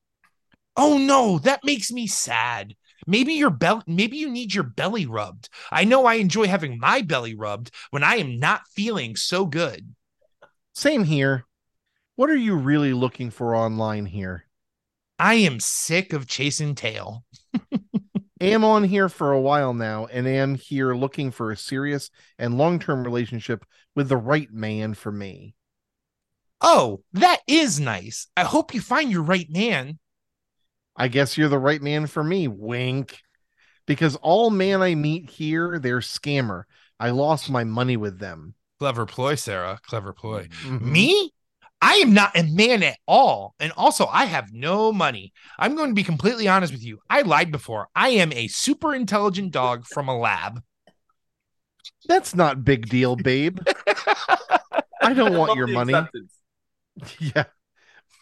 [0.76, 2.76] Oh no, that makes me sad.
[3.06, 5.50] Maybe your bel maybe you need your belly rubbed.
[5.72, 9.94] I know I enjoy having my belly rubbed when I am not feeling so good.
[10.74, 11.46] Same here.
[12.16, 14.46] What are you really looking for online here?
[15.20, 17.26] I am sick of chasing tail.
[18.42, 22.58] am on here for a while now and am here looking for a serious and
[22.58, 23.66] long-term relationship
[23.96, 25.56] with the right man for me.
[26.62, 28.28] Oh, that is nice.
[28.38, 30.00] I hope you find your right man.
[30.96, 33.20] I guess you're the right man for me, wink.
[33.86, 36.64] Because all man I meet here, they're scammer.
[37.00, 38.56] I lost my money with them.
[38.80, 39.80] Clever ploy, Sarah.
[39.86, 40.48] Clever ploy.
[40.64, 40.82] Mhm.
[40.82, 41.34] Me?
[41.82, 43.56] I am not a man at all.
[43.60, 45.34] And also, I have no money.
[45.60, 47.00] I'm going to be completely honest with you.
[47.10, 47.90] I lied before.
[47.94, 50.62] I am a super intelligent dog from a lab.
[52.08, 53.60] That's not big deal, babe.
[55.02, 55.94] I don't want love your money.
[55.94, 56.32] acceptance.
[57.20, 57.46] Yeah.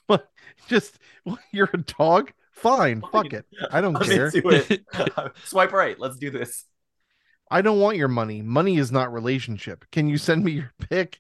[0.08, 0.28] But
[0.68, 0.98] just
[1.52, 2.32] you're a dog?
[2.62, 3.46] Fine, fuck it.
[3.72, 4.28] I don't I'm care.
[4.28, 4.82] into it.
[5.46, 6.00] Swipe right.
[6.00, 6.66] Let's do this.
[7.50, 8.42] I don't want your money.
[8.42, 9.84] Money is not relationship.
[9.92, 11.20] Can you send me your pick?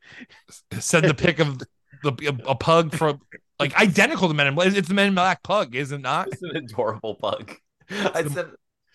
[0.79, 1.59] Send the pick of
[2.03, 2.11] the
[2.45, 3.19] a, a pug from
[3.59, 4.73] like identical to Men in Black.
[4.73, 6.27] It's the Men in Black pug, is it not?
[6.29, 7.53] It's an adorable pug.
[7.89, 8.51] I said,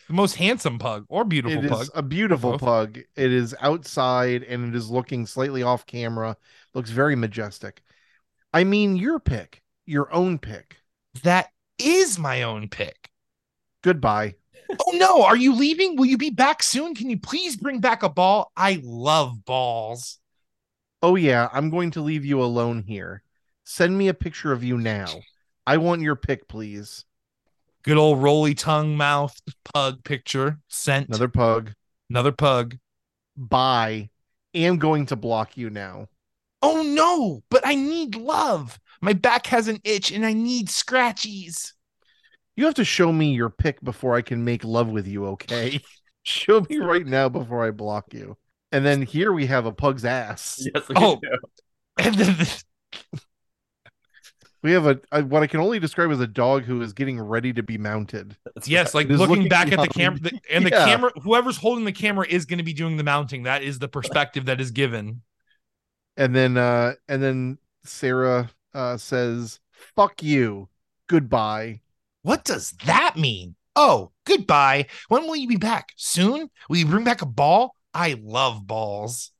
[0.06, 1.88] The most handsome pug or beautiful It is pug.
[1.94, 2.60] a beautiful Both.
[2.60, 2.98] pug.
[3.16, 6.36] It is outside and it is looking slightly off camera.
[6.74, 7.82] Looks very majestic.
[8.52, 10.78] I mean your pick, your own pick.
[11.22, 13.10] That is my own pick.
[13.82, 14.34] Goodbye.
[14.70, 15.96] Oh no, are you leaving?
[15.96, 16.94] Will you be back soon?
[16.94, 18.50] Can you please bring back a ball?
[18.56, 20.18] I love balls.
[21.02, 23.22] Oh yeah, I'm going to leave you alone here.
[23.64, 25.06] Send me a picture of you now.
[25.66, 27.04] I want your pic, please.
[27.82, 29.40] Good old roly tongue mouth
[29.72, 31.08] pug picture sent.
[31.08, 31.72] Another pug.
[32.10, 32.76] Another pug.
[33.36, 34.10] Bye.
[34.54, 36.08] Am going to block you now.
[36.62, 38.78] Oh no, but I need love.
[39.06, 41.74] My back has an itch and I need scratchies.
[42.56, 45.78] You have to show me your pick before I can make love with you, okay?
[46.24, 48.36] show me right now before I block you.
[48.72, 50.60] And then here we have a pug's ass.
[50.74, 51.20] yes, we Oh.
[51.22, 51.38] do.
[52.04, 52.64] And then the-
[54.64, 57.20] We have a, a what I can only describe as a dog who is getting
[57.20, 58.36] ready to be mounted.
[58.56, 61.84] That's yes, like looking, looking back at the camera, the, and the camera, whoever's holding
[61.84, 63.44] the camera is going to be doing the mounting.
[63.44, 65.22] That is the perspective that is given.
[66.16, 69.60] And then uh and then Sarah uh says,
[69.94, 70.68] "Fuck you.
[71.08, 71.80] Goodbye."
[72.22, 73.54] What does that mean?
[73.76, 74.86] Oh, goodbye.
[75.08, 75.90] When will you be back?
[75.96, 76.50] Soon?
[76.68, 77.74] Will you bring back a ball?
[77.94, 79.30] I love balls.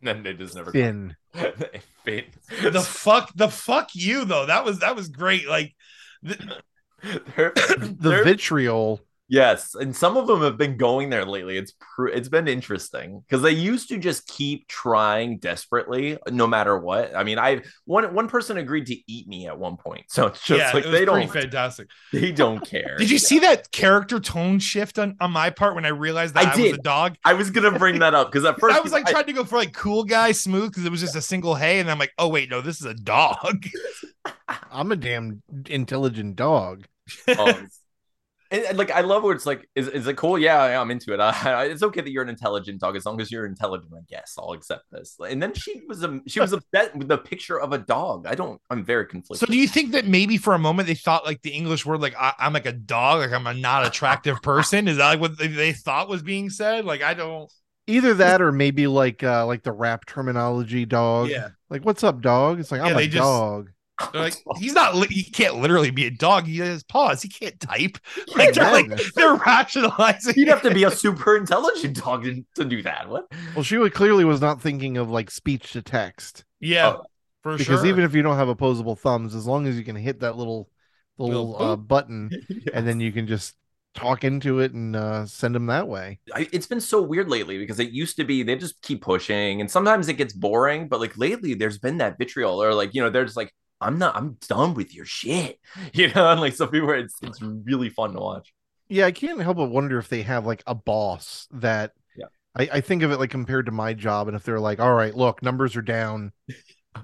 [0.00, 1.16] And then they just never Finn.
[2.04, 2.24] Finn.
[2.62, 4.46] The fuck, the fuck you though.
[4.46, 5.48] That was that was great.
[5.48, 5.74] Like,
[6.24, 6.38] th-
[7.36, 9.00] They're- The they're- vitriol.
[9.30, 11.58] Yes, and some of them have been going there lately.
[11.58, 16.78] It's pr- it's been interesting because they used to just keep trying desperately, no matter
[16.78, 17.14] what.
[17.14, 20.42] I mean, I one one person agreed to eat me at one point, so it's
[20.42, 21.88] just yeah, like it they don't fantastic.
[22.10, 22.96] they don't care.
[22.96, 26.46] Did you see that character tone shift on, on my part when I realized that
[26.46, 27.16] I I, was a dog?
[27.22, 29.44] I was gonna bring that up because at first I was like trying to go
[29.44, 32.12] for like cool guy smooth because it was just a single hey, and I'm like,
[32.16, 33.66] oh wait, no, this is a dog.
[34.70, 36.86] I'm a damn intelligent dog.
[37.38, 37.68] um,
[38.50, 40.38] and, and, like I love where it's like, is, is it cool?
[40.38, 41.20] Yeah, yeah, I'm into it.
[41.20, 43.92] I, it's okay that you're an intelligent dog as long as you're intelligent.
[43.94, 45.16] I guess I'll accept this.
[45.28, 48.26] And then she was um, she was upset with the picture of a dog.
[48.26, 48.60] I don't.
[48.70, 49.46] I'm very conflicted.
[49.46, 52.00] So do you think that maybe for a moment they thought like the English word
[52.00, 54.88] like I, I'm like a dog, like I'm a not attractive person?
[54.88, 56.84] Is that like what they, they thought was being said?
[56.84, 57.52] Like I don't.
[57.86, 61.28] Either that or maybe like uh like the rap terminology dog.
[61.30, 62.60] Yeah, Like, what's up, dog?
[62.60, 63.70] It's like Yeah, I'm a just- dog.
[64.12, 64.94] They're like he's not.
[64.94, 66.46] li- He can't literally be a dog.
[66.46, 67.22] He has paws.
[67.22, 67.98] He can't type.
[68.36, 70.34] Like they're like they're rationalizing.
[70.36, 73.08] You'd have to be a super intelligent dog to, to do that.
[73.08, 73.26] What?
[73.54, 76.44] Well, she would- clearly was not thinking of like speech to text.
[76.60, 77.02] yeah, Oh,
[77.42, 77.86] for Because sure.
[77.86, 80.68] even if you don't have opposable thumbs, as long as you can hit that little
[81.18, 82.30] little Little uh, button,
[82.72, 83.56] and then you can just
[83.94, 86.20] talk into it and uh, send them that way.
[86.32, 89.60] I, it's been so weird lately because it used to be they just keep pushing,
[89.60, 90.86] and sometimes it gets boring.
[90.88, 93.98] But like lately, there's been that vitriol, or like you know, they're just like, I'm
[93.98, 95.58] not, I'm done with your shit,
[95.92, 96.30] you know.
[96.30, 98.52] And like some people, it's it's really fun to watch.
[98.88, 101.92] Yeah, I can't help but wonder if they have like a boss that.
[102.16, 102.26] Yeah.
[102.56, 104.94] I, I think of it like compared to my job, and if they're like, "All
[104.94, 106.32] right, look, numbers are down.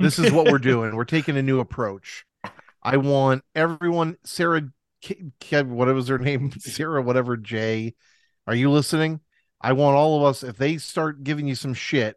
[0.00, 0.96] This is what we're doing.
[0.96, 2.24] We're taking a new approach.
[2.82, 4.62] I want everyone, Sarah,
[5.50, 7.94] what was her name, Sarah, whatever Jay.
[8.46, 9.20] Are you listening?
[9.60, 10.42] I want all of us.
[10.42, 12.16] If they start giving you some shit,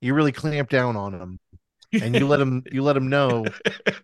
[0.00, 1.40] you really clamp down on them,
[1.92, 2.62] and you let them.
[2.72, 3.44] You let them know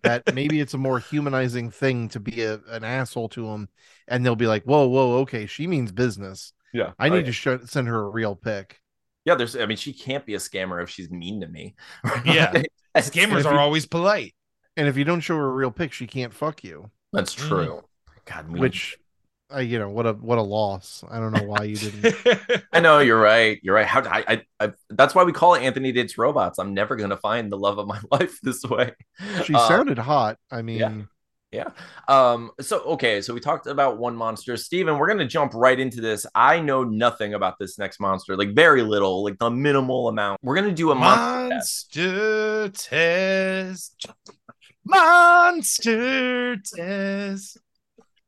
[0.03, 3.69] that maybe it's a more humanizing thing to be a, an asshole to them
[4.07, 7.59] and they'll be like whoa whoa okay she means business Yeah, i need to show,
[7.65, 8.79] send her a real pic
[9.25, 9.55] Yeah, there's.
[9.55, 11.75] I mean, she can't be a scammer if she's mean to me.
[12.25, 12.63] Yeah.
[12.97, 14.33] Scammers are you- always polite.
[14.77, 17.47] and if you don't show her a real pic she can't fuck you That's mm.
[17.47, 17.81] true.
[18.25, 18.97] God, we- which
[19.53, 21.03] uh, you know what a what a loss.
[21.09, 22.63] I don't know why you didn't.
[22.73, 23.59] I know you're right.
[23.63, 23.85] You're right.
[23.87, 26.59] How I, I, I that's why we call it Anthony Dates Robots.
[26.59, 28.93] I'm never gonna find the love of my life this way.
[29.45, 30.37] She Uh, sounded hot.
[30.51, 31.07] I mean,
[31.51, 31.69] Yeah.
[32.07, 34.55] Um, so okay, so we talked about one monster.
[34.55, 36.27] Steven, we're gonna jump right into this.
[36.35, 40.39] I know nothing about this next monster, like very little, like the minimal amount.
[40.43, 44.05] We're gonna do a monster test.
[44.85, 46.57] Monster test.
[46.57, 47.57] Monster test.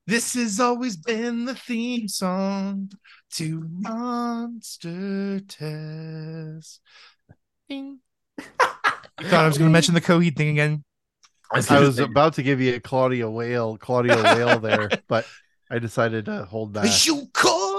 [0.07, 2.91] This has always been the theme song
[3.33, 6.81] to Monster Test.
[7.69, 7.99] Ding.
[8.39, 8.43] I
[9.23, 10.83] thought I was going to mention the Coheed thing again.
[11.51, 15.25] I was about to give you a Claudia Whale, Claudia Whale there, but
[15.69, 17.05] I decided to hold back.
[17.05, 17.27] You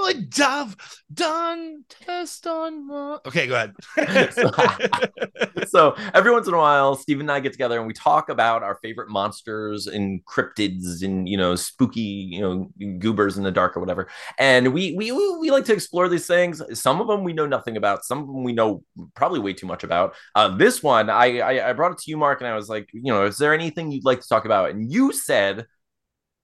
[0.02, 0.76] could have
[1.12, 2.86] done test on.
[2.86, 3.74] Mon- okay, go ahead.
[5.68, 8.62] so every once in a while, Steve and I get together and we talk about
[8.62, 13.76] our favorite monsters and cryptids and you know spooky you know goobers in the dark
[13.76, 14.08] or whatever.
[14.38, 16.62] And we we we like to explore these things.
[16.78, 18.04] Some of them we know nothing about.
[18.04, 18.84] Some of them we know
[19.14, 20.14] probably way too much about.
[20.34, 22.88] Uh, this one I, I I brought it to you, Marc, and I was like,
[22.92, 24.70] you know, is there anything you'd like to talk about?
[24.70, 25.66] And you said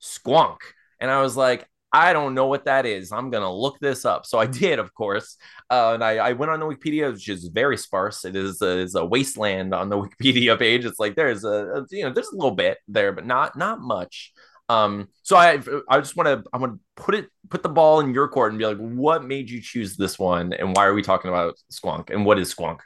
[0.02, 0.58] squonk,
[1.00, 1.66] and I was like.
[1.92, 3.12] I don't know what that is.
[3.12, 4.26] I'm gonna look this up.
[4.26, 5.36] So I did, of course.
[5.70, 8.24] Uh, and I, I went on the Wikipedia, which is very sparse.
[8.24, 10.84] It is a, is a wasteland on the Wikipedia page.
[10.84, 13.80] It's like there's a, a you know there's a little bit there, but not not
[13.80, 14.32] much.
[14.68, 18.00] Um, so I I just want to I want to put it put the ball
[18.00, 20.94] in your court and be like, what made you choose this one, and why are
[20.94, 22.80] we talking about Squonk, and what is Squonk?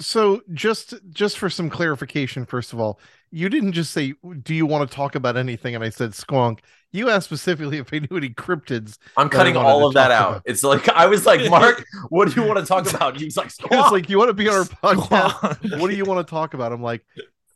[0.00, 2.98] So just just for some clarification, first of all,
[3.32, 6.60] you didn't just say, "Do you want to talk about anything?" And I said, "Squonk."
[6.94, 8.98] You asked specifically if I knew any cryptids.
[9.16, 10.28] I'm cutting all of that out.
[10.30, 10.42] about.
[10.44, 13.16] It's like I was like, Marc, what do you want to talk about?
[13.16, 13.90] He's like, It's Squonk.
[13.90, 14.64] like you want to be on our
[14.94, 15.80] podcast.
[15.80, 16.70] What do you want to talk about?
[16.70, 17.02] I'm like,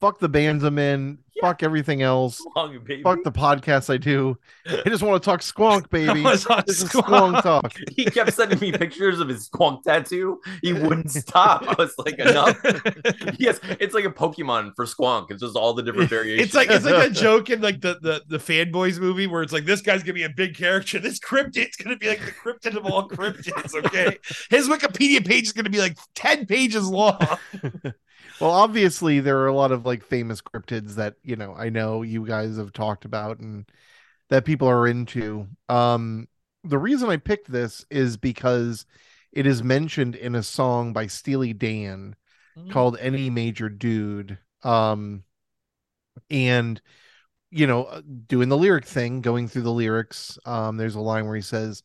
[0.01, 1.43] fuck the bands I'm in, Yeah.
[1.49, 3.03] fuck everything else, Squonk, baby.
[3.03, 4.39] fuck the podcast I do.
[4.67, 6.21] I just want to talk squonk, baby.
[6.25, 7.41] I was on This is Squonk.
[7.41, 7.73] squonk talk.
[7.93, 10.41] he kept sending me pictures of his squonk tattoo.
[10.63, 11.63] He wouldn't stop.
[11.67, 12.59] I was like, enough.
[13.39, 15.31] yes, it's like a Pokemon for squonk.
[15.31, 16.47] It's just all the different variations.
[16.47, 19.53] It's like it's like a joke in like the the the fanboys movie where it's
[19.53, 20.99] like this guy's gonna be a big character.
[20.99, 23.75] This cryptid's gonna be like the cryptid of all cryptids.
[23.75, 24.17] Okay,
[24.51, 27.19] his Wikipedia page is gonna be like ten pages long.
[28.39, 32.03] Well, obviously there are a lot of like famous cryptids that, you know, I know
[32.03, 33.66] you guys have talked about and
[34.30, 35.49] that people are into.
[35.68, 36.28] Um
[36.64, 38.87] the reason I picked this is because
[39.32, 42.16] it is mentioned in a song by Steely Dan
[42.70, 44.39] called Any Major Dude.
[44.64, 45.24] Um
[46.30, 46.80] and
[47.51, 51.26] you know, uh, doing the lyric thing, going through the lyrics, um there's a line
[51.26, 51.82] where he says,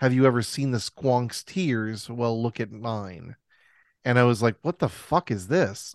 [0.00, 2.10] "Have you ever seen the squonk's tears?
[2.10, 3.36] Well, look at mine."
[4.04, 5.94] And I was like, "What the fuck is this?"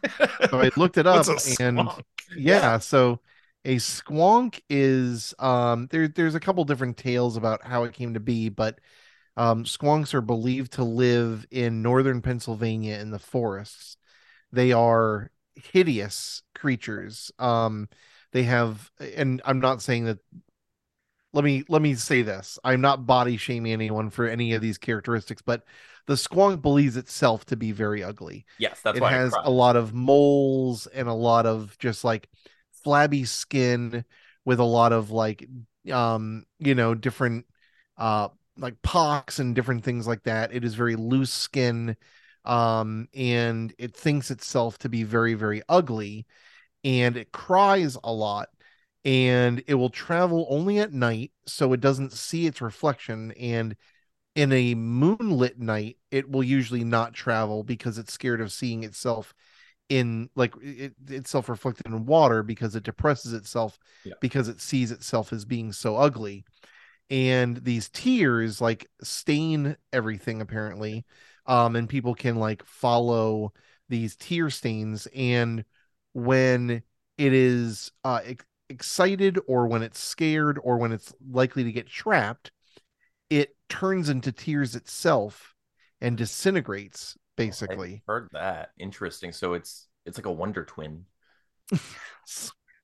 [0.49, 2.03] So I looked it up and squonk?
[2.35, 3.19] yeah, so
[3.65, 8.19] a squonk is um there there's a couple different tales about how it came to
[8.19, 8.79] be, but
[9.37, 13.97] um squonks are believed to live in northern Pennsylvania in the forests.
[14.51, 17.31] They are hideous creatures.
[17.39, 17.89] Um
[18.31, 20.19] they have and I'm not saying that
[21.37, 22.57] let me let me say this.
[22.63, 25.61] I'm not body shaming anyone for any of these characteristics, but
[26.07, 28.43] the squonk believes itself to be very ugly.
[28.57, 32.03] Yes, that's it why I has a lot of moles and a lot of just
[32.03, 32.27] like
[32.83, 34.03] flabby skin
[34.45, 35.47] with a lot of like
[35.91, 37.45] um you know different
[37.99, 40.51] uh like pox and different things like that.
[40.51, 41.95] It is very loose skin
[42.45, 46.25] um and it thinks itself to be very very ugly
[46.83, 48.49] and it cries a lot
[49.05, 53.31] and it will travel only at night so it doesn't see its reflection.
[53.33, 53.75] And
[54.35, 59.33] in a moonlit night it will usually not travel because it's scared of seeing itself
[59.89, 64.13] in like it, itself reflected in water because it depresses itself Yeah.
[64.21, 66.45] because it sees itself as being so ugly.
[67.09, 71.05] And these tears like stain everything apparently.
[71.45, 73.53] Um and people can like follow
[73.89, 75.07] these tear stains.
[75.15, 75.63] And
[76.13, 76.83] when
[77.17, 78.19] it is uh
[78.69, 82.51] excited or when it's scared or when it's likely to get trapped
[83.29, 85.53] it turns into tears itself
[86.01, 88.71] and disintegrates basically Heard that.
[88.77, 89.31] Interesting.
[89.31, 91.05] So it's it's like a wonder twin.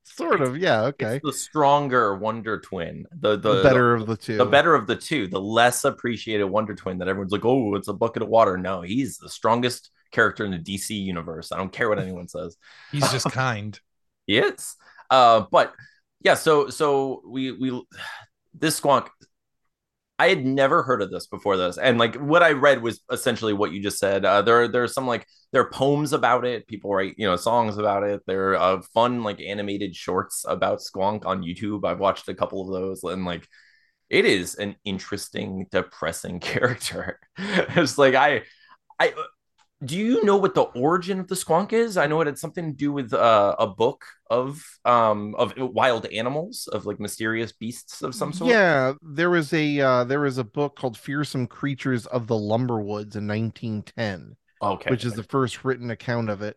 [0.06, 3.06] Sort of yeah okay It's the stronger wonder twin.
[3.18, 6.44] The the, the better of the two the better of the two, the less appreciated
[6.44, 8.56] Wonder Twin that everyone's like, oh, it's a bucket of water.
[8.56, 11.50] No, he's the strongest character in the DC universe.
[11.50, 12.56] I don't care what anyone says.
[12.92, 13.78] He's just kind.
[14.26, 14.76] He is.
[15.14, 15.74] Uh, but
[16.22, 17.82] yeah, so so we we
[18.52, 19.08] this squonk.
[20.18, 23.52] I had never heard of this before this, and like what I read was essentially
[23.52, 24.24] what you just said.
[24.24, 26.68] Uh, there, there are some like there are poems about it.
[26.68, 28.22] People write, you know, songs about it.
[28.26, 31.84] There are uh, fun like animated shorts about Squonk on YouTube.
[31.84, 33.46] I've watched a couple of those, and like
[34.10, 37.18] it is an interesting, depressing character.
[37.38, 38.42] it's like I,
[39.00, 39.12] I
[39.84, 41.96] do you know what the origin of the squonk is?
[41.96, 46.06] I know it had something to do with uh, a book of um of wild
[46.06, 48.50] animals of like mysterious beasts of some sort.
[48.50, 53.16] Yeah, there was a uh, there was a book called Fearsome Creatures of the Lumberwoods
[53.16, 54.36] in 1910.
[54.62, 56.56] Okay, which is the first written account of it.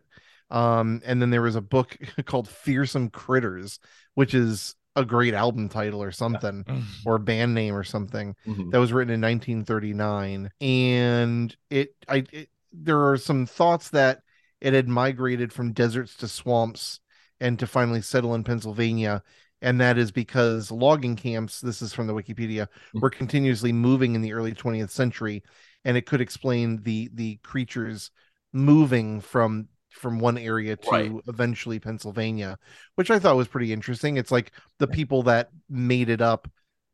[0.50, 3.78] Um, and then there was a book called Fearsome Critters,
[4.14, 6.82] which is a great album title or something Mm.
[7.06, 8.70] or band name or something Mhm.
[8.72, 14.20] that was written in 1939 and it i it, there are some thoughts that
[14.60, 17.00] it had migrated from deserts to swamps
[17.40, 19.22] and to finally settle in Pennsylvania
[19.60, 23.00] and that is because logging camps this is from the wikipedia Mhm.
[23.02, 25.42] were continuously moving in the early 20th century
[25.84, 28.10] and it could explain the the creatures
[28.52, 31.12] moving from from one area to Right.
[31.28, 32.58] eventually Pennsylvania
[32.96, 36.48] which I thought was pretty interesting it's like the people that made it up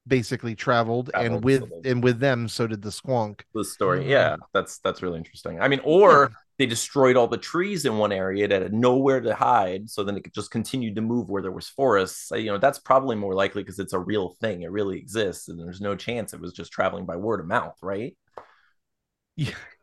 [0.06, 4.04] basically traveled, and with so and with them so did the squonk the story.
[4.04, 4.08] Mm.
[4.08, 5.60] Yeah, that's that's really interesting.
[5.60, 9.34] I mean, or they destroyed all the trees in one area that had nowhere to
[9.34, 12.30] hide, so then it could just continued to move where there was forests.
[12.30, 14.62] You know, that's probably more likely because it's a real thing.
[14.62, 17.76] It really exists, and there's no chance it was just traveling by word of mouth,
[17.82, 18.16] right?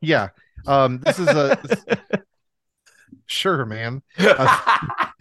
[0.02, 0.30] yeah
[0.66, 1.60] um this is a
[3.32, 4.48] sure man uh,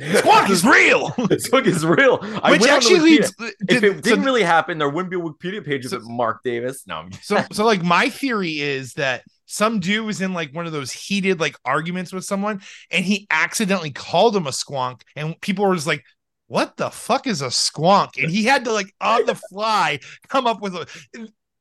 [0.01, 1.15] Squonk is real.
[1.29, 2.19] This book is real.
[2.19, 3.35] Which went on the actually leads.
[3.39, 6.03] Uh, if it so- didn't really happen, there wouldn't be a Wikipedia page of it.
[6.05, 6.87] Marc Davis.
[6.87, 10.67] No, I'm so so like my theory is that some dude was in like one
[10.67, 15.39] of those heated like arguments with someone and he accidentally called him a squonk and
[15.41, 16.05] people were just like
[16.47, 19.99] what the fuck is a squonk and he had to like on the fly
[20.29, 20.87] come up with a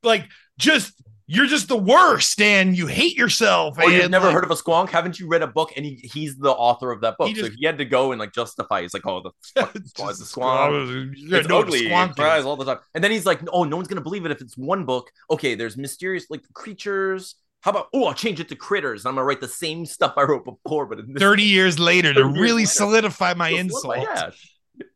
[0.03, 0.27] like
[0.59, 0.93] just
[1.29, 4.55] you're just the worst and you hate yourself Oh, you've never like, heard of a
[4.55, 4.89] squonk?
[4.89, 5.71] Haven't you read a book?
[5.75, 8.19] And he, he's the author of that book, He so he had to go and
[8.19, 8.81] like justify.
[8.81, 10.75] He's like, "Oh, the fucking squonk, the just squonk,
[11.13, 12.45] you it's know ugly, squonk it cries is.
[12.45, 14.57] all the time." And then he's like, "Oh, no one's gonna believe it if it's
[14.57, 15.11] one book.
[15.29, 17.35] Okay, there's mysterious like creatures.
[17.61, 19.05] How about oh, I'll change it to critters.
[19.05, 22.13] I'm gonna write the same stuff I wrote before, but in this 30 years later
[22.13, 22.67] to years really later.
[22.67, 24.31] solidify my Well, insult Yeah,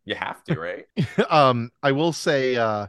[0.05, 0.85] you have to, right?
[1.29, 2.87] um i will say uh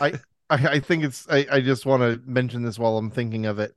[0.00, 0.14] I,
[0.50, 3.74] I think it's I, I just want to mention this while I'm thinking of it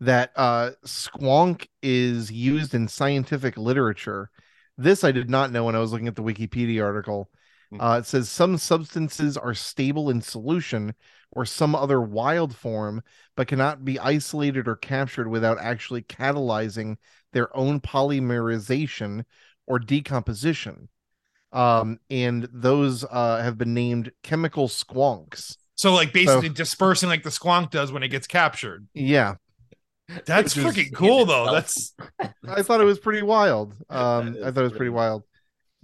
[0.00, 4.30] that uh squonk is used in scientific literature.
[4.76, 7.30] This I did not know when I was looking at the Wikipedia article.
[7.70, 7.80] Hmm.
[7.80, 10.94] Uh, it says some substances are stable in solution
[11.32, 13.02] or some other wild form,
[13.36, 16.96] but cannot be isolated or captured without actually catalyzing
[17.32, 19.24] their own polymerization
[19.66, 20.88] or decomposition.
[21.52, 25.56] Um, and those uh, have been named chemical squonks.
[25.76, 29.34] So like basically dispersing like the squonk does when it gets captured Yeah,
[30.26, 31.92] that's Which freaking cool though itself.
[32.18, 33.74] that's I thought it was pretty wild.
[33.90, 35.24] Um, I thought it was pretty pretty- wild.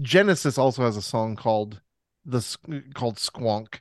[0.00, 1.80] Genesis also has a song called
[2.24, 2.40] the
[2.94, 3.80] called Squonk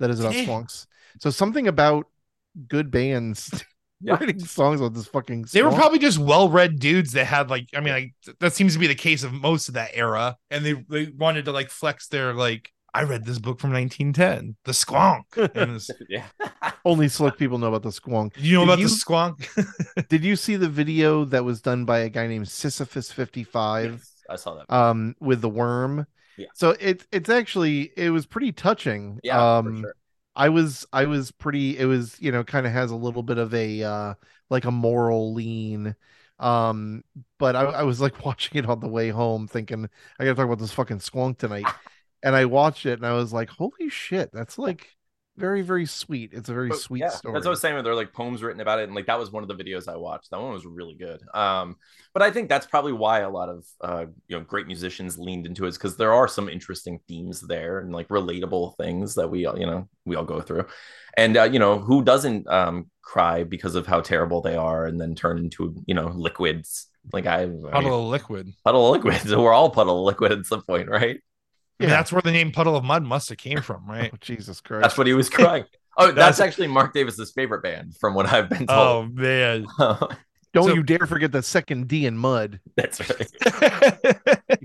[0.00, 0.44] that is about Yeah.
[0.44, 0.86] squonks.
[1.20, 2.06] So something about
[2.68, 3.64] good bands
[4.00, 4.14] Yeah.
[4.14, 5.46] writing songs about this fucking.
[5.52, 8.78] They were probably just well-read dudes that had like, I mean, like that seems to
[8.78, 12.08] be the case of most of that era, and they they wanted to like flex
[12.08, 12.70] their like.
[12.94, 15.24] I read this book from 1910, The Squonk.
[15.36, 16.26] And it's- yeah.
[16.84, 18.32] only slick people know about the Squonk.
[18.36, 20.08] you know Did about you- the Squonk?
[20.08, 23.92] Did you see the video that was done by a guy named Sisyphus fifty five?
[23.92, 24.72] Yes, I saw that.
[24.72, 26.06] Um, with the worm.
[26.36, 26.46] Yeah.
[26.54, 29.18] So it's it's actually it was pretty touching.
[29.24, 29.94] yeah, um, for sure.
[30.36, 33.38] I was I was pretty it was you know kind of has a little bit
[33.38, 34.14] of a uh
[34.50, 35.94] like a moral lean
[36.40, 37.04] um
[37.38, 39.88] but I, I was like watching it on the way home thinking
[40.18, 41.66] I gotta talk about this fucking squonk tonight
[42.24, 44.88] and I watched it and I was like holy shit that's like
[45.36, 47.82] very very sweet it's a very But, sweet yeah, story That's what I was saying.
[47.82, 49.88] There are like poems written about it, and like that was one of the videos
[49.88, 50.30] I watched.
[50.30, 51.20] That one was really good.
[51.34, 51.76] Um,
[52.12, 55.44] but I think that's probably why a lot of uh, you know, great musicians leaned
[55.46, 59.44] into it, because there are some interesting themes there and like relatable things that we
[59.46, 60.66] all, you know, we all go through.
[61.16, 65.00] And uh, you know, who doesn't um cry because of how terrible they are, and
[65.00, 66.86] then turn into you know liquids?
[67.12, 68.54] Like I, I mean, Puddle of liquid.
[68.64, 69.34] puddle of liquids.
[69.36, 71.20] We're all puddle of liquid at some point, right?
[71.80, 71.96] I mean, Yeah.
[71.96, 74.10] that's where the name Puddle of Mudd must have came from, right?
[74.12, 75.64] oh, Jesus Christ That's what he was crying.
[75.96, 78.70] Oh, that's, That's- actually Marc Davis's favorite band, from what I've been told.
[78.70, 79.66] oh man.
[80.52, 83.28] don't so- you dare forget the second D in mud that's right.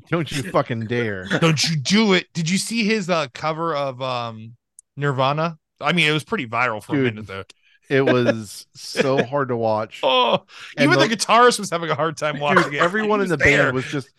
[0.10, 2.28] don't you fucking dare Don't you do it.
[2.34, 4.56] Did you see his uh cover of um
[4.98, 5.58] Nirvana?
[5.82, 7.02] I mean, it was pretty viral for Dude.
[7.08, 7.46] a minute there.
[7.90, 10.44] it was so hard to watch Oh,
[10.78, 12.82] And even the, the- guitarist was having a hard time watching Dude, it.
[12.82, 13.64] everyone in the there.
[13.66, 14.10] band was just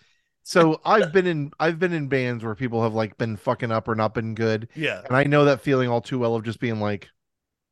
[0.50, 3.86] so I've been in I've been in bands where people have like been fucking up
[3.88, 4.68] or not been good.
[4.74, 5.02] yeah.
[5.06, 7.08] And I know that feeling all too well of just being like,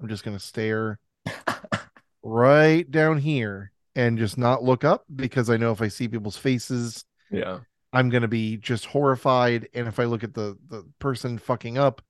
[0.00, 0.98] I'm just gonna stare
[2.22, 6.36] right down here and just not look up because I know if I see people's
[6.36, 7.60] faces, Yeah.
[7.92, 9.68] I'm gonna be just horrified.
[9.74, 12.02] And if I look at the the person fucking up,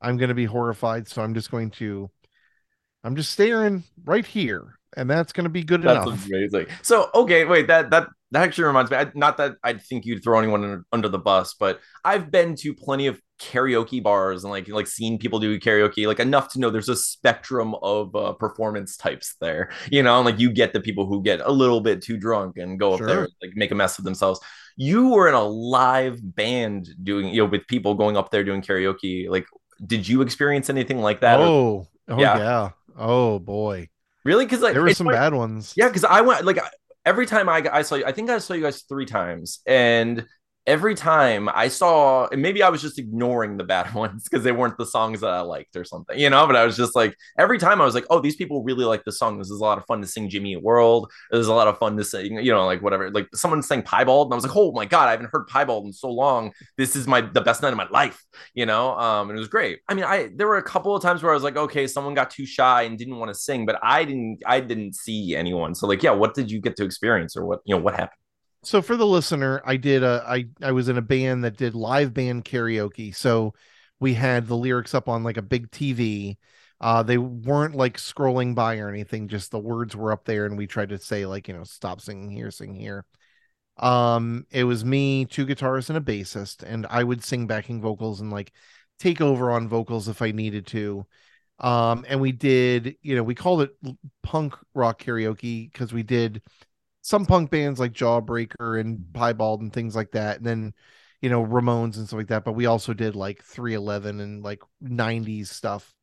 [0.00, 1.06] I'm gonna be horrified.
[1.08, 2.10] So I'm just going to
[3.04, 6.26] I'm just staring right here, and that's gonna be good That's enough.
[6.26, 6.66] amazing.
[6.82, 8.96] So okay, wait, that that that actually reminds me.
[8.98, 12.54] I, not that I think you'd throw anyone under, under the bus, but I've been
[12.56, 16.58] to plenty of karaoke bars and like like seen people do karaoke like enough to
[16.58, 20.72] know there's a spectrum of uh, performance types there you know and like you get
[20.72, 23.52] the people who get a little bit too drunk and go up there and, like
[23.54, 24.40] make a mess of themselves
[24.76, 28.60] you were in a live band doing you know with people going up there doing
[28.60, 29.46] karaoke like
[29.86, 32.38] did you experience anything like that Or- Oh, oh Yeah.
[32.38, 32.70] yeah.
[32.96, 33.88] Oh boy.
[34.24, 35.74] really because like There were some funny- bad ones.
[35.76, 36.58] Yeah, because I went like
[37.08, 40.26] every time I I saw you, I think I saw you guys three times, and
[40.68, 44.52] every time I saw, and maybe I was just ignoring the bad ones because they
[44.52, 46.46] weren't the songs that I liked or something, you know.
[46.46, 49.02] But I was just like, every time I was like, oh, these people really like
[49.04, 49.38] the song.
[49.38, 51.10] This is a lot of fun to sing Jimmy World.
[51.30, 53.10] This is a lot of fun to sing, you know, like whatever.
[53.10, 55.86] Like someone sang Piebald, and I was like, oh my god, I haven't heard Piebald
[55.86, 56.52] in so long.
[56.76, 58.22] This is my the best night of my life,
[58.54, 58.96] you know.
[58.98, 59.80] Um, and it was great.
[59.88, 62.14] I mean, I there were a couple of times where I was like, okay, someone
[62.14, 65.74] got too shy and didn't want to sing, but I didn't, I didn't see anyone.
[65.74, 68.18] So like, yeah, what did you get to experience, or what you know, what happened?
[68.62, 71.74] So for the listener i did a i i was in a band that did
[71.74, 73.14] live band karaoke.
[73.14, 73.54] So
[74.00, 76.36] we had the lyrics up on like a big tv
[76.80, 80.56] uh they weren't like scrolling by or anything just the words were up there and
[80.56, 83.04] we tried to say like you know stop singing here sing here.
[83.78, 88.20] Um it was me two guitarists and a bassist and i would sing backing vocals
[88.20, 88.52] and like
[88.98, 91.06] take over on vocals if i needed to.
[91.60, 93.70] Um and we did you know we called it
[94.22, 96.42] punk rock karaoke because we did
[97.08, 100.74] some punk bands like Jawbreaker and Piebald and things like that, and then
[101.22, 102.44] you know Ramones and stuff like that.
[102.44, 105.94] But we also did like 311 and like 90s stuff.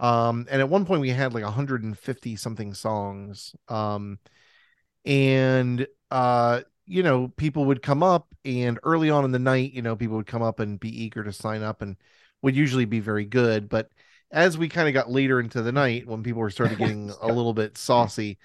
[0.00, 3.54] Um, and at one point we had like 150 something songs.
[3.68, 4.18] Um,
[5.04, 9.82] and uh, you know, people would come up, and early on in the night, you
[9.82, 11.96] know, people would come up and be eager to sign up, and
[12.42, 13.68] would usually be very good.
[13.68, 13.90] But
[14.32, 17.28] as we kind of got later into the night, when people were started getting a
[17.28, 18.38] little bit saucy,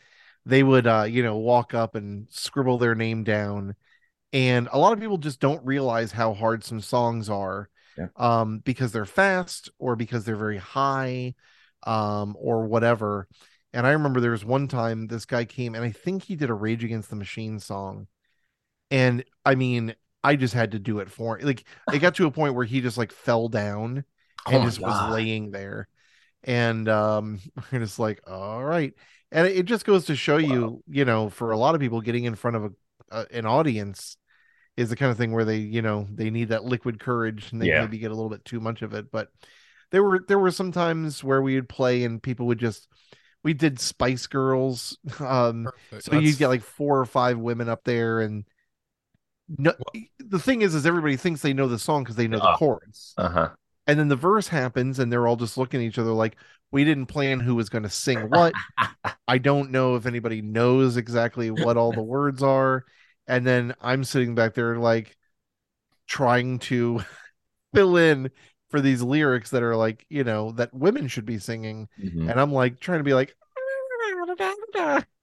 [0.47, 3.75] they would uh you know walk up and scribble their name down.
[4.33, 8.07] And a lot of people just don't realize how hard some songs are Yeah.
[8.15, 11.35] um because they're fast or because they're very high
[11.85, 13.27] um or whatever.
[13.73, 16.49] And i remember there was one time this guy came and i think he did
[16.49, 18.07] a rage against the machine song.
[18.91, 22.31] And i mean i just had to do it for like it got to a
[22.31, 24.03] point where he just like fell down
[24.45, 25.87] Oh and my just was laying there.
[26.43, 27.39] And um
[27.71, 28.93] we're just like all right
[29.31, 32.23] and it just goes to show you you know for a lot of people getting
[32.25, 32.71] in front of a,
[33.11, 34.17] a an audience
[34.77, 37.61] is the kind of thing where they you know they need that liquid courage and
[37.61, 37.81] they Yeah.
[37.81, 39.29] maybe get a little bit too much of it but
[39.91, 42.87] there were there were some times where we would play and people would just
[43.43, 46.03] we did spice girls um Perfect.
[46.03, 48.45] so That's- you'd get like four or five women up there and
[49.57, 49.73] no
[50.19, 53.13] the thing is is everybody thinks they know the song because they know the chords
[53.17, 53.49] Uh huh.
[53.87, 56.35] And then the verse happens and they're all just looking at each other like
[56.71, 58.53] we didn't plan who was going to sing what.
[59.27, 62.83] I don't know if anybody knows exactly what all the words are.
[63.27, 65.17] And then i'm sitting back there like
[66.07, 67.01] trying to
[67.75, 68.31] fill in
[68.69, 71.87] for these lyrics that are like you know that women should be singing.
[72.01, 72.29] Mhm.
[72.29, 73.35] and i'm like trying to be like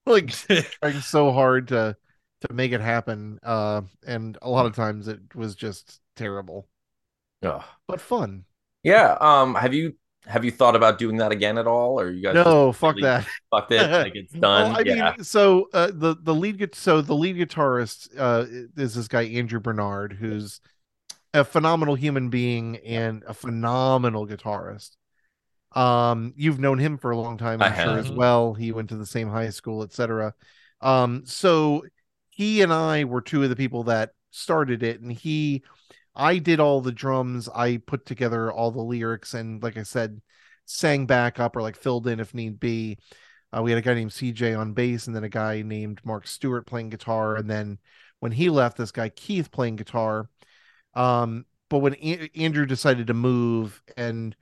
[0.06, 1.96] like trying so hard to
[2.42, 3.38] to make it happen.
[3.42, 6.68] Uh and a lot of times it was just terrible.
[7.42, 7.62] Ugh.
[7.86, 8.44] but fun
[8.84, 9.16] Yeah.
[9.20, 9.54] Um.
[9.56, 9.94] Have you
[10.26, 13.02] have you thought about doing that again at all, or you guys no fuck really
[13.02, 13.90] that fucked it?
[13.90, 14.72] Like it's done.
[14.72, 15.14] Well, I yeah.
[15.16, 19.60] mean, so uh, the the lead so the lead guitarist uh, is this guy Andrew
[19.60, 20.60] Bernard, who's
[21.34, 24.90] a phenomenal human being and a phenomenal guitarist.
[25.72, 28.06] Um, you've known him for a long time, I I'm sure have.
[28.06, 28.54] as well.
[28.54, 30.32] He went to the same high school, etc.
[30.80, 31.84] Um, so
[32.30, 35.64] he and I were two of the people that started it, and he,
[36.16, 40.20] I did all the drums, I put together all the lyrics, and like I said,
[40.64, 42.98] sang back up or like filled in if need be.
[43.56, 46.26] Uh, we had a guy named CJ on bass, and then a guy named Mark
[46.26, 47.78] Stewart playing guitar, and then
[48.20, 50.28] when he left, this guy Keith playing guitar.
[50.94, 54.34] Um, but when A- Andrew decided to move, and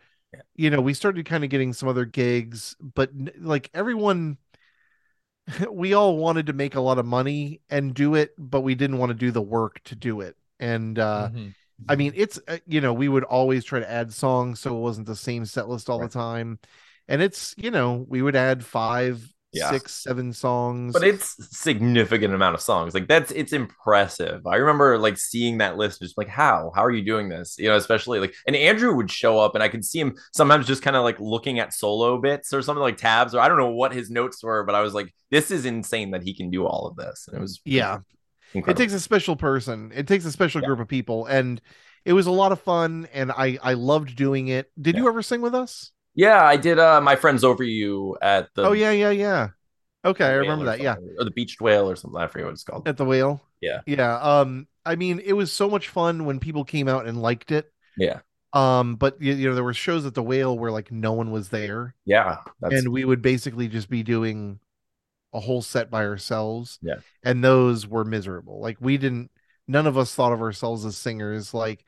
[0.55, 4.39] you know, we started kind of getting some other gigs, but n- like everyone,
[5.71, 8.99] we all wanted to make a lot of money and do it, but we didn't
[8.99, 10.37] want to do the work to do it.
[10.61, 11.55] And uh, Mhm.
[11.89, 14.81] I mean, it's uh, you know, we would always try to add songs so it
[14.81, 16.09] wasn't the same set list all Right.
[16.09, 16.59] the time.
[17.09, 19.69] And it's, you know, we would add five Yeah.
[19.69, 20.95] six, seven songs.
[20.95, 25.77] but it's significant amount of songs like that's it's impressive i remember like seeing that
[25.77, 28.95] list just like how how are you doing this you know especially like and andrew
[28.95, 31.73] would show up and i could see him sometimes just kind of like looking at
[31.73, 34.75] solo bits or something like tabs or i don't know what his notes were but
[34.75, 37.41] i was like this is insane that he can do all of this and it
[37.41, 37.99] was yeah,
[38.55, 39.93] it takes a special person.
[39.95, 40.67] It takes a special Yeah.
[40.67, 41.61] group of people, and
[42.05, 43.09] it was a lot of fun.
[43.13, 44.71] And I I loved doing it.
[44.81, 45.93] Did you ever sing with us?
[46.15, 49.49] yeah i did uh my friends over you at the oh yeah, yeah, yeah.
[50.05, 50.81] Okay, I remember that.
[50.81, 53.41] Yeah, or the beached whale or something i forget what it's called at the whale.
[53.61, 53.81] Yeah.
[53.87, 54.19] yeah.
[54.19, 57.73] Um, I mean, it was so much fun when people came out and liked it.
[57.97, 58.21] yeah
[58.53, 61.31] Um, but you, you know, there were shows at the whale where like no one
[61.31, 64.59] was there, yeah that's and we would basically just be doing
[65.33, 66.79] a whole set by ourselves.
[66.83, 66.97] Yeah.
[67.25, 68.61] and those were miserable.
[68.61, 69.31] Like we didn't.
[69.69, 71.55] None of us thought of ourselves as singers.
[71.55, 71.85] Like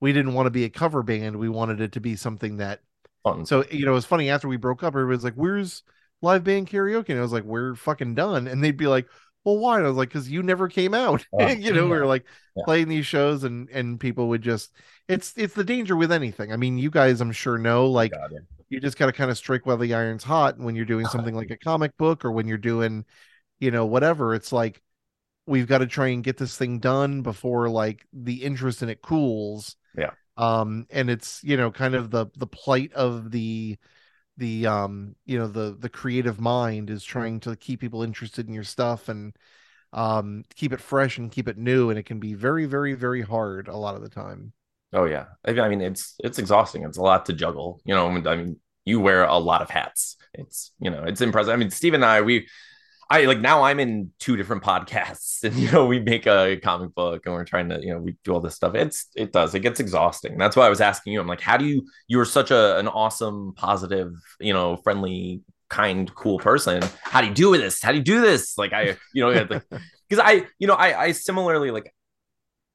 [0.00, 1.36] we didn't want to be a cover band.
[1.36, 2.80] We wanted it to be something that
[3.24, 4.94] fun So you know, it was funny after we broke up.
[4.94, 5.82] Everybody's like, "Where's
[6.22, 9.06] live band karaoke?" And I was like, "We're fucking done." And they'd be like,
[9.44, 11.90] "Well, why?" And I was like, "Cause you never came out." Oh, you know, we
[11.90, 11.96] yeah.
[12.00, 12.24] were like
[12.56, 12.62] Yeah.
[12.64, 14.72] playing these shows, and and people would just.
[15.08, 16.52] It's it's the danger with anything.
[16.52, 18.12] I mean, you guys, I'm sure know, like.
[18.70, 20.58] You just gotta kind of strike while the iron's hot.
[20.58, 23.04] When you're doing something like a comic book, or when you're doing,
[23.60, 24.82] you know, whatever, it's like
[25.46, 29.02] we've got to try and get this thing done before like the interest in it
[29.02, 30.10] cools Yeah.
[30.36, 33.76] um and it's you know kind of the the plight of the
[34.38, 38.54] the um you know the the creative mind is trying to keep people interested in
[38.54, 39.34] your stuff and
[39.92, 43.22] um keep it fresh and keep it new and it can be very very very
[43.22, 44.52] hard a lot of the time
[44.92, 46.84] Oh yeah, I mean it's it's exhausting.
[46.84, 47.80] It's a lot to juggle.
[47.84, 50.16] You know, I mean, you wear a lot of hats.
[50.32, 51.52] It's you know, it's impressive.
[51.52, 52.48] I mean, Steve and I, we,
[53.10, 56.94] I like now I'm in two different podcasts, and you know, we make a comic
[56.94, 58.74] book, and we're trying to you know we do all this stuff.
[58.74, 60.38] It's it does it gets exhausting.
[60.38, 61.20] That's why I was asking you.
[61.20, 61.86] I'm like, how do you?
[62.06, 66.82] You're such a an awesome, positive, you know, friendly, kind, cool person.
[67.02, 67.82] How do you do this?
[67.82, 68.56] How do you do this?
[68.56, 69.44] Like I, you know,
[70.08, 71.92] because I, you know, I I similarly like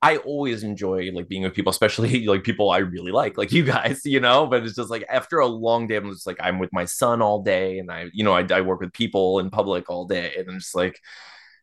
[0.03, 3.63] I always enjoy like being with people, especially like people I really like, like you
[3.63, 4.45] guys, you know.
[4.45, 7.21] But it's just like after a long day, I'm just like I'm with my son
[7.21, 10.35] all day, and I, you know, I, I work with people in public all day,
[10.37, 10.99] and I'm just like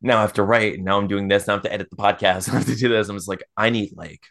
[0.00, 1.90] now I have to write, and now I'm doing this, now I have to edit
[1.90, 3.10] the podcast, I have to do this.
[3.10, 4.22] I'm just like I need like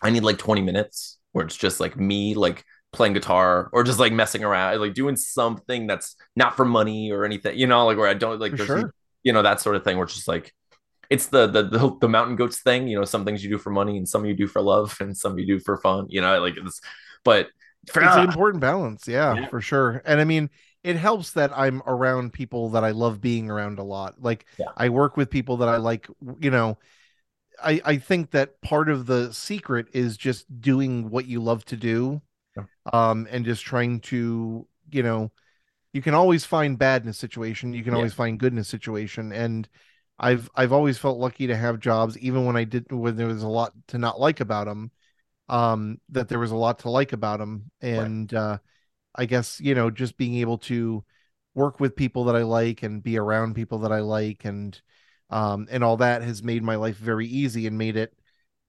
[0.00, 3.98] I need like 20 minutes where it's just like me like playing guitar or just
[3.98, 7.96] like messing around, like doing something that's not for money or anything, you know, like
[7.96, 8.94] where I don't like there's sure.
[9.24, 10.54] you know that sort of thing where it's just like
[11.10, 13.70] it's the, the the the mountain goats thing you know some things you do for
[13.70, 16.40] money and some you do for love and some you do for fun you know
[16.40, 16.80] like it's
[17.24, 17.48] but
[17.90, 19.46] for it's an ah, important balance yeah, Yeah.
[19.48, 20.50] for sure and i mean
[20.84, 24.66] it helps that i'm around people that i love being around a lot like Yeah.
[24.76, 26.06] i work with people that i like
[26.40, 26.78] you know
[27.62, 31.76] i i think that part of the secret is just doing what you love to
[31.76, 32.20] do
[32.56, 32.64] Yeah.
[32.92, 35.30] um and just trying to you know
[35.92, 37.98] you can always find bad in a situation you can Yeah.
[37.98, 39.68] always find good in a situation and
[40.22, 43.42] i've i've always felt lucky to have jobs even when i did when there was
[43.42, 44.90] a lot to not like about them
[45.48, 48.58] um that there was a lot to like about them and uh
[49.16, 51.04] i guess you know just being able to
[51.54, 54.80] work with people that i like and be around people that i like and
[55.30, 58.14] um and all that has made my life very easy and made it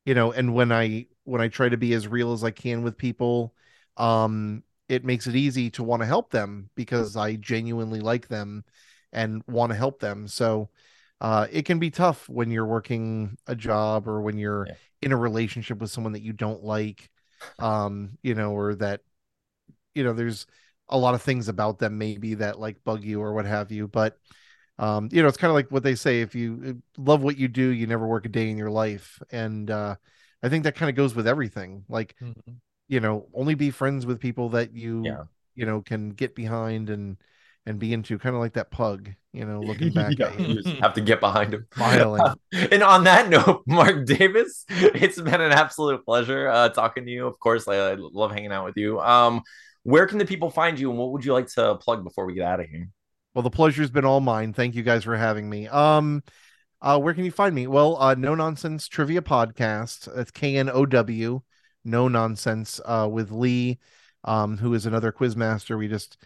[0.06, 2.84] you know and when i when i try to be as real as i can
[2.84, 3.54] with people
[3.98, 8.64] um it makes it easy to want to help them because i genuinely like them
[9.14, 10.28] and want to help them.
[10.28, 10.70] So
[11.24, 14.76] uh it can be tough when you're working a job or when you're Yeah.
[15.04, 17.10] in a relationship with someone that you don't like
[17.60, 19.02] um you know or that
[19.96, 20.46] you know there's
[20.90, 23.88] a lot of things about them maybe that like bug you or what have you
[23.88, 24.18] but
[24.80, 27.38] um you know it's kind of like what they say if you uh, love what
[27.38, 29.96] you do you never work a day in your life and uh
[30.44, 32.16] i think that kind of goes with everything like
[32.88, 35.24] you know only be friends with people that you Yeah.
[35.56, 37.18] you know can get behind and
[37.66, 40.48] and be into kind of like that pug you know looking back Yeah, at you
[40.48, 42.36] you just have to get behind him smiling
[42.72, 47.28] and on that note marc davis it's been an absolute pleasure uh talking to you
[47.28, 49.42] of course I, I love hanging out with you um
[49.84, 52.34] where can the people find you and what would you like to plug before we
[52.34, 52.90] get out of here
[53.34, 54.54] Well, the pleasure's been all mine.
[54.54, 55.68] Thank you guys for having me.
[55.68, 56.24] Um,
[56.82, 57.68] uh, where can you find me?
[57.68, 60.14] Well, uh, Know Nonsense Trivia Podcast.
[60.14, 61.42] That's K N O W,
[61.84, 63.80] Know Nonsense, uh, with Lee,
[64.24, 65.78] um, who is another quiz master.
[65.78, 66.18] We just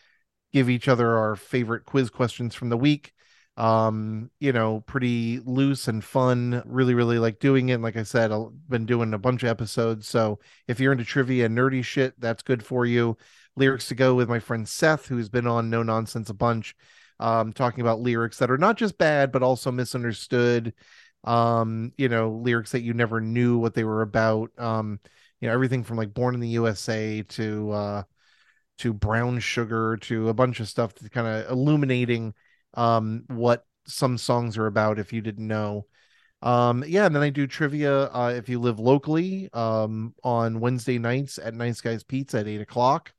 [0.54, 3.14] give each other our favorite quiz questions from the week.
[3.58, 6.62] Um, you know, pretty loose and fun.
[6.66, 7.82] Really, really like doing it.
[7.82, 10.08] Like I said, I've been doing a bunch of episodes.
[10.08, 13.18] So if you're into trivia and nerdy shit, that's good for you.
[13.56, 16.76] Lyrics to go with my friend Seth, who's been on Know Nonsense a bunch
[17.20, 20.74] um, talking about lyrics that are not just bad but also misunderstood.
[21.24, 24.52] Um, you know, lyrics that you never knew what they were about.
[24.58, 25.00] Um,
[25.42, 28.04] you know, everything from like Born in the USA to uh,
[28.80, 32.34] to Brown Sugar to a bunch of stuff that's kind of illuminating
[32.74, 35.86] um, what some songs are about if you didn't know.
[36.42, 41.00] Um, yeah, and then I do trivia uh, if you live locally um, on Wednesday
[41.00, 43.14] nights at Nice Guys Pizza at eight o'clock.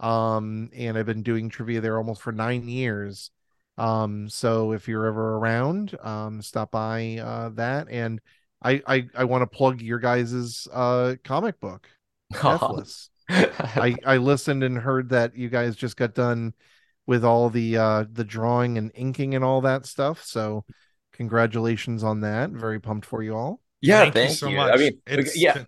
[0.00, 3.30] Um, and I've been doing trivia there almost for nine years.
[3.76, 7.88] Um, so if you're ever around, um, stop by uh, that.
[7.90, 8.20] And
[8.62, 11.88] I I, I want to plug your guys's uh, comic book,
[12.32, 13.10] Deathless.
[13.28, 16.54] I I listened and heard that you guys just got done
[17.06, 20.24] with all the uh the drawing and inking and all that stuff.
[20.24, 20.64] So
[21.12, 22.50] congratulations on that.
[22.50, 23.60] Very pumped for you all.
[23.80, 24.56] yeah, Thank you so you.
[24.56, 24.74] much.
[24.74, 25.64] I mean, It's yeah,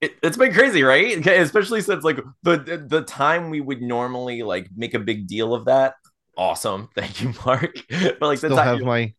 [0.00, 1.26] it, it's been crazy, right?
[1.26, 5.66] Especially since like the the time we would normally like make a big deal of
[5.66, 5.94] that.
[6.36, 7.74] Awesome, thank you, Marc.
[7.90, 9.14] But like the Still time have my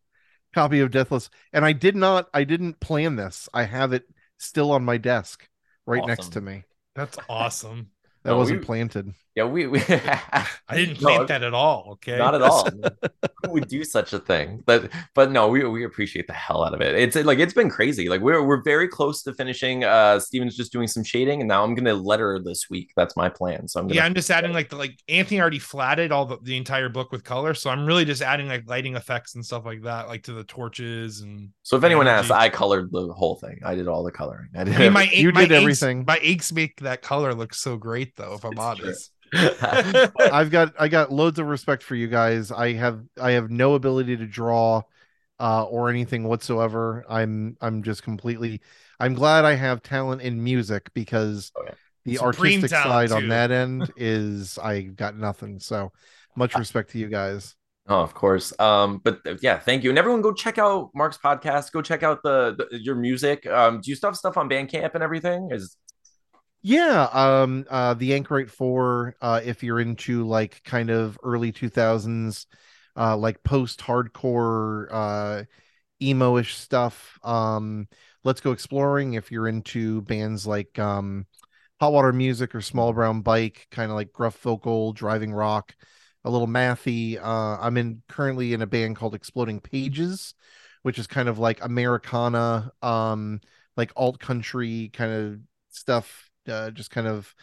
[0.54, 1.30] copy of Deathless.
[1.52, 3.48] And I did not I didn't plan this.
[3.52, 4.04] I have it
[4.38, 5.48] still on my desk
[5.86, 6.64] right next to me.
[6.96, 7.90] That's awesome.
[8.24, 9.14] That No, wasn't we- planted.
[9.36, 11.88] Yeah, we, we I didn't No, plant that at all.
[11.92, 12.16] Okay.
[12.16, 12.66] not at all.
[13.44, 14.62] Who would do such a thing?
[14.64, 16.94] But but no, we we appreciate the hell out of it.
[16.94, 18.08] It's like it's been crazy.
[18.08, 19.84] Like we're we're very close to finishing.
[19.84, 22.92] Uh, Steven's just doing some shading, and now I'm gonna letter this week.
[22.96, 23.68] That's my plan.
[23.68, 26.38] So I'm gonna Yeah, I'm just adding like the like Anthony already flatted all the,
[26.42, 29.66] the entire book with color, so I'm really just adding like lighting effects and stuff
[29.66, 31.50] like that, like to the torches and.
[31.62, 33.60] So if anyone asks, I colored the whole thing.
[33.64, 34.48] I did all the coloring.
[34.56, 34.74] I did.
[34.76, 36.04] I mean, my You my did inks- everything.
[36.06, 38.34] My inks make that color look so great, though.
[38.34, 38.94] If I'm It's true.
[39.34, 40.12] Honest.
[40.32, 42.50] I've got I got loads of respect for you guys.
[42.52, 44.82] I have I have no ability to draw
[45.40, 47.04] uh or anything whatsoever.
[47.08, 48.60] I'm I'm just completely
[48.98, 51.74] I'm glad I have talent in music because Oh, yeah.
[52.04, 55.58] the Supreme artistic talent, side on that end is I got nothing.
[55.60, 55.92] So
[56.36, 57.54] much respect to you guys.
[57.88, 58.52] Oh, of course.
[58.58, 59.90] Um, but uh, yeah, thank you.
[59.90, 61.70] And everyone go check out Marc's podcast.
[61.70, 63.46] Go check out the, the your music.
[63.46, 65.50] Um, do you still have stuff on Bandcamp and everything?
[65.52, 65.76] Is
[66.68, 72.46] Yeah, um uh the Anchorite 4 uh if you're into like kind of early 2000s
[72.96, 75.44] uh like post-hardcore uh
[76.02, 77.18] emo-ish stuff.
[77.24, 77.88] Um
[78.24, 81.26] Let's Go Exploring if you're into bands like um
[81.80, 85.74] Hot Water Music or Small Brown Bike, kind of like gruff vocal, driving rock,
[86.24, 87.18] a little mathy.
[87.22, 90.34] Uh I'm in currently in a band called Exploding Pages,
[90.82, 93.40] which is kind of like Americana, um
[93.76, 95.40] like alt country kind of
[95.70, 97.34] stuff, uh, just kind of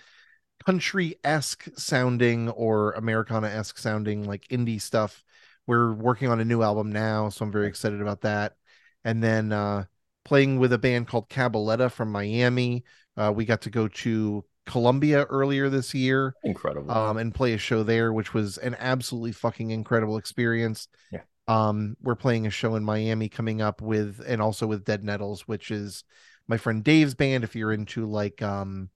[0.66, 5.24] country esque sounding or Americana esque sounding, like indie stuff.
[5.68, 8.56] We're working on a new album now, so I'm very excited about that.
[9.04, 9.86] And then uh,
[10.26, 12.84] playing with a band called Cabaletta from Miami.
[13.16, 16.90] Uh, we got to go to Colombia earlier this year incredible.
[16.92, 20.88] um, and play a show there, which was an absolutely fucking incredible experience.
[21.12, 21.22] Yeah.
[21.48, 25.42] Um, we're playing a show in Miami coming up with, and also with Dead Nettles,
[25.48, 26.06] which is
[26.48, 27.44] my friend Dave's band.
[27.44, 28.90] If you're into like, um,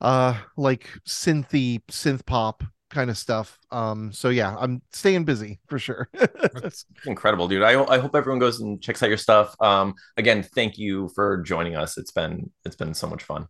[0.00, 3.58] uh, like synthy, synth pop kind of stuff.
[3.70, 6.08] Um, so yeah, I'm staying busy for sure.
[6.14, 7.62] That's incredible, dude.
[7.62, 9.54] I, I hope everyone goes and checks out your stuff.
[9.60, 11.98] Um, again, thank you for joining us.
[11.98, 13.48] It's been it's been so much fun.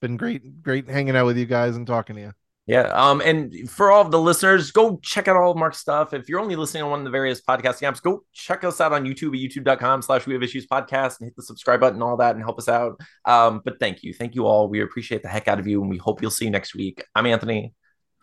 [0.00, 2.32] Been great, great hanging out with you guys and talking to you.
[2.68, 2.82] Yeah.
[2.88, 6.12] Um, and for all of the listeners, go check out all of Marc's stuff.
[6.12, 8.92] If you're only listening on one of the various podcasting apps, go check us out
[8.92, 12.02] on YouTube at youtube.com slash we have issues podcast and hit the subscribe button and
[12.02, 13.00] all that and help us out.
[13.24, 14.12] Um, but thank you.
[14.12, 14.68] Thank you all.
[14.68, 17.02] We appreciate the heck out of you and we hope you'll see you next week.
[17.14, 17.72] I'm Anthony,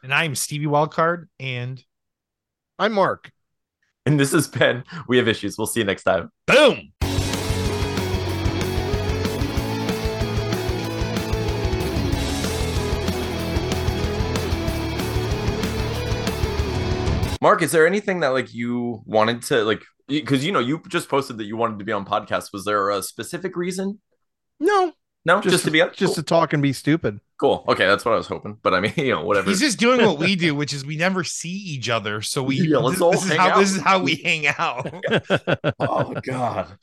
[0.03, 1.83] And I'm Stevie Wildcard, and
[2.77, 3.31] I'm Mark.
[4.05, 5.57] and this has been We Have Issues.
[5.57, 6.29] We'll see you next time.
[6.45, 6.91] boom.
[17.45, 21.07] Marc, is there anything that like you wanted to like because you know you just
[21.09, 22.51] posted that you wanted to be on podcast.
[22.51, 23.99] Was there a specific reason?
[24.59, 24.93] No,
[25.25, 25.93] No, just, to be up.
[25.93, 26.23] just cool.
[26.23, 27.19] to talk and be stupid.
[27.39, 27.63] cool.
[27.67, 28.57] Okay, that's what I was hoping.
[28.63, 29.47] But I mean, you know, whatever.
[29.51, 32.23] He's just doing what we do, which is we never see each other.
[32.23, 33.59] So we Yeah, let's this, all this is how out.
[33.59, 34.91] this is how we hang out.
[35.79, 36.79] oh God.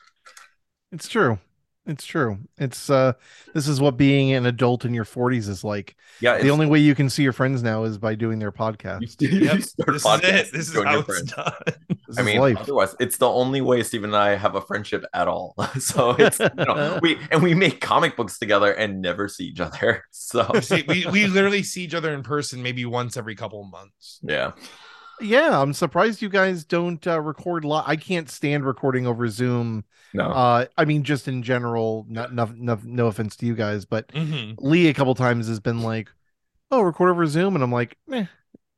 [0.92, 1.40] It's true.
[1.84, 2.38] It's true.
[2.58, 3.14] It's uh
[3.54, 5.96] this is what being an adult in your 40s is like.
[6.20, 6.38] Yeah.
[6.38, 9.20] the only way you can see your friends now is by doing their podcast.
[9.20, 10.52] you, Yep, you start this is it.
[10.52, 11.52] This is how it's done.
[12.08, 12.58] This I mean, life.
[12.58, 15.54] otherwise, it's the only way Steve and I have a friendship at all.
[15.80, 19.60] so it's you know, we and we make comic books together and never see each
[19.60, 20.04] other.
[20.10, 23.70] So See, we, we literally see each other in person maybe once every couple of
[23.70, 24.20] months.
[24.22, 24.52] yeah,
[25.22, 27.84] Yeah, I'm surprised you guys don't uh, record live.
[27.86, 29.84] I can't stand recording over Zoom.
[30.14, 33.84] no, Uh I mean just in general, not no, no, no offense to you guys,
[33.84, 34.54] but Mhm.
[34.58, 36.10] Lee a couple times has been like,
[36.70, 38.26] "Oh, record over Zoom." And I'm like, "Eh,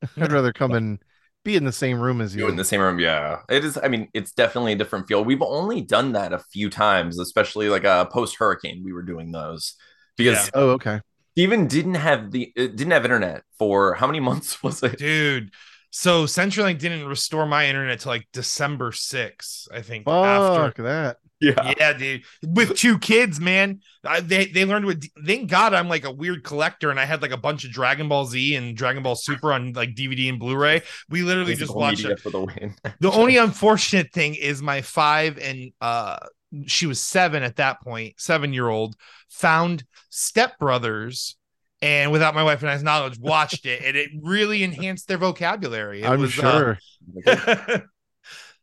[0.17, 0.99] I'd rather come and
[1.45, 2.99] be in the same room as you you." in the same room.
[2.99, 3.79] Yeah, it is.
[3.83, 5.25] I mean, it's definitely a different feel.
[5.25, 8.83] We've only done that a few times, especially like a post hurricane.
[8.85, 9.75] We were doing those
[10.17, 10.51] because Yeah.
[10.55, 11.01] Oh, okay.
[11.33, 14.99] Steven didn't have the uh, didn't have internet for how many months was it?
[14.99, 15.51] Dude.
[15.97, 20.09] So CenturyLink didn't restore my internet till like December 6th, I think.
[20.09, 21.19] after Fuck that.
[21.41, 21.73] Yeah.
[21.79, 22.25] yeah, dude.
[22.43, 25.05] With two kids, man, I, they they learned what.
[25.25, 28.09] Thank God, I'm like a weird collector, and I had like a bunch of Dragon
[28.09, 30.83] Ball Z and Dragon Ball Super on like DVD and Blu-ray.
[31.11, 32.19] We literally just watched it.
[32.19, 32.75] for the win.
[32.99, 36.19] The only unfortunate thing is my five and uh,
[36.67, 38.97] she was seven at that point, seven year old,
[39.29, 41.37] found Step Brothers.
[41.83, 46.03] And without my wife and I's knowledge, watched it, and it really enhanced their vocabulary.
[46.03, 46.79] It I'm was, uh, sure.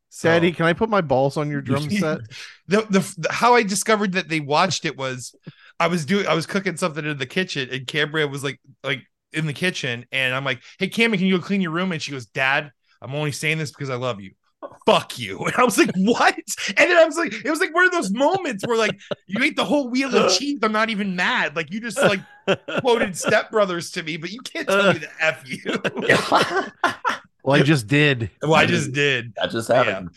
[0.10, 2.22] so- Daddy, can I put my balls on your drum set?
[2.68, 5.36] the, the the how I discovered that they watched it was
[5.80, 9.04] I was doing I was cooking something in the kitchen and Cambria was like like
[9.34, 11.92] in the kitchen and I'm like, hey Cammy, can you go clean your room?
[11.92, 14.32] And she goes, Dad, I'm only saying this because I love you.
[14.86, 15.38] Fuck you.
[15.46, 16.36] And I was like, what?
[16.36, 19.44] And then I was like, it was like one of those moments where like you
[19.44, 20.60] ate the whole wheel of cheese.
[20.64, 21.56] I'm not even mad.
[21.56, 22.20] Like you just like
[22.82, 25.82] quoted Step Brothers to me, but you can't tell me to F you.
[27.44, 28.30] Well, I just did.
[28.44, 29.34] well, I just did.
[29.36, 29.84] that just Yeah.
[29.84, 30.12] happened.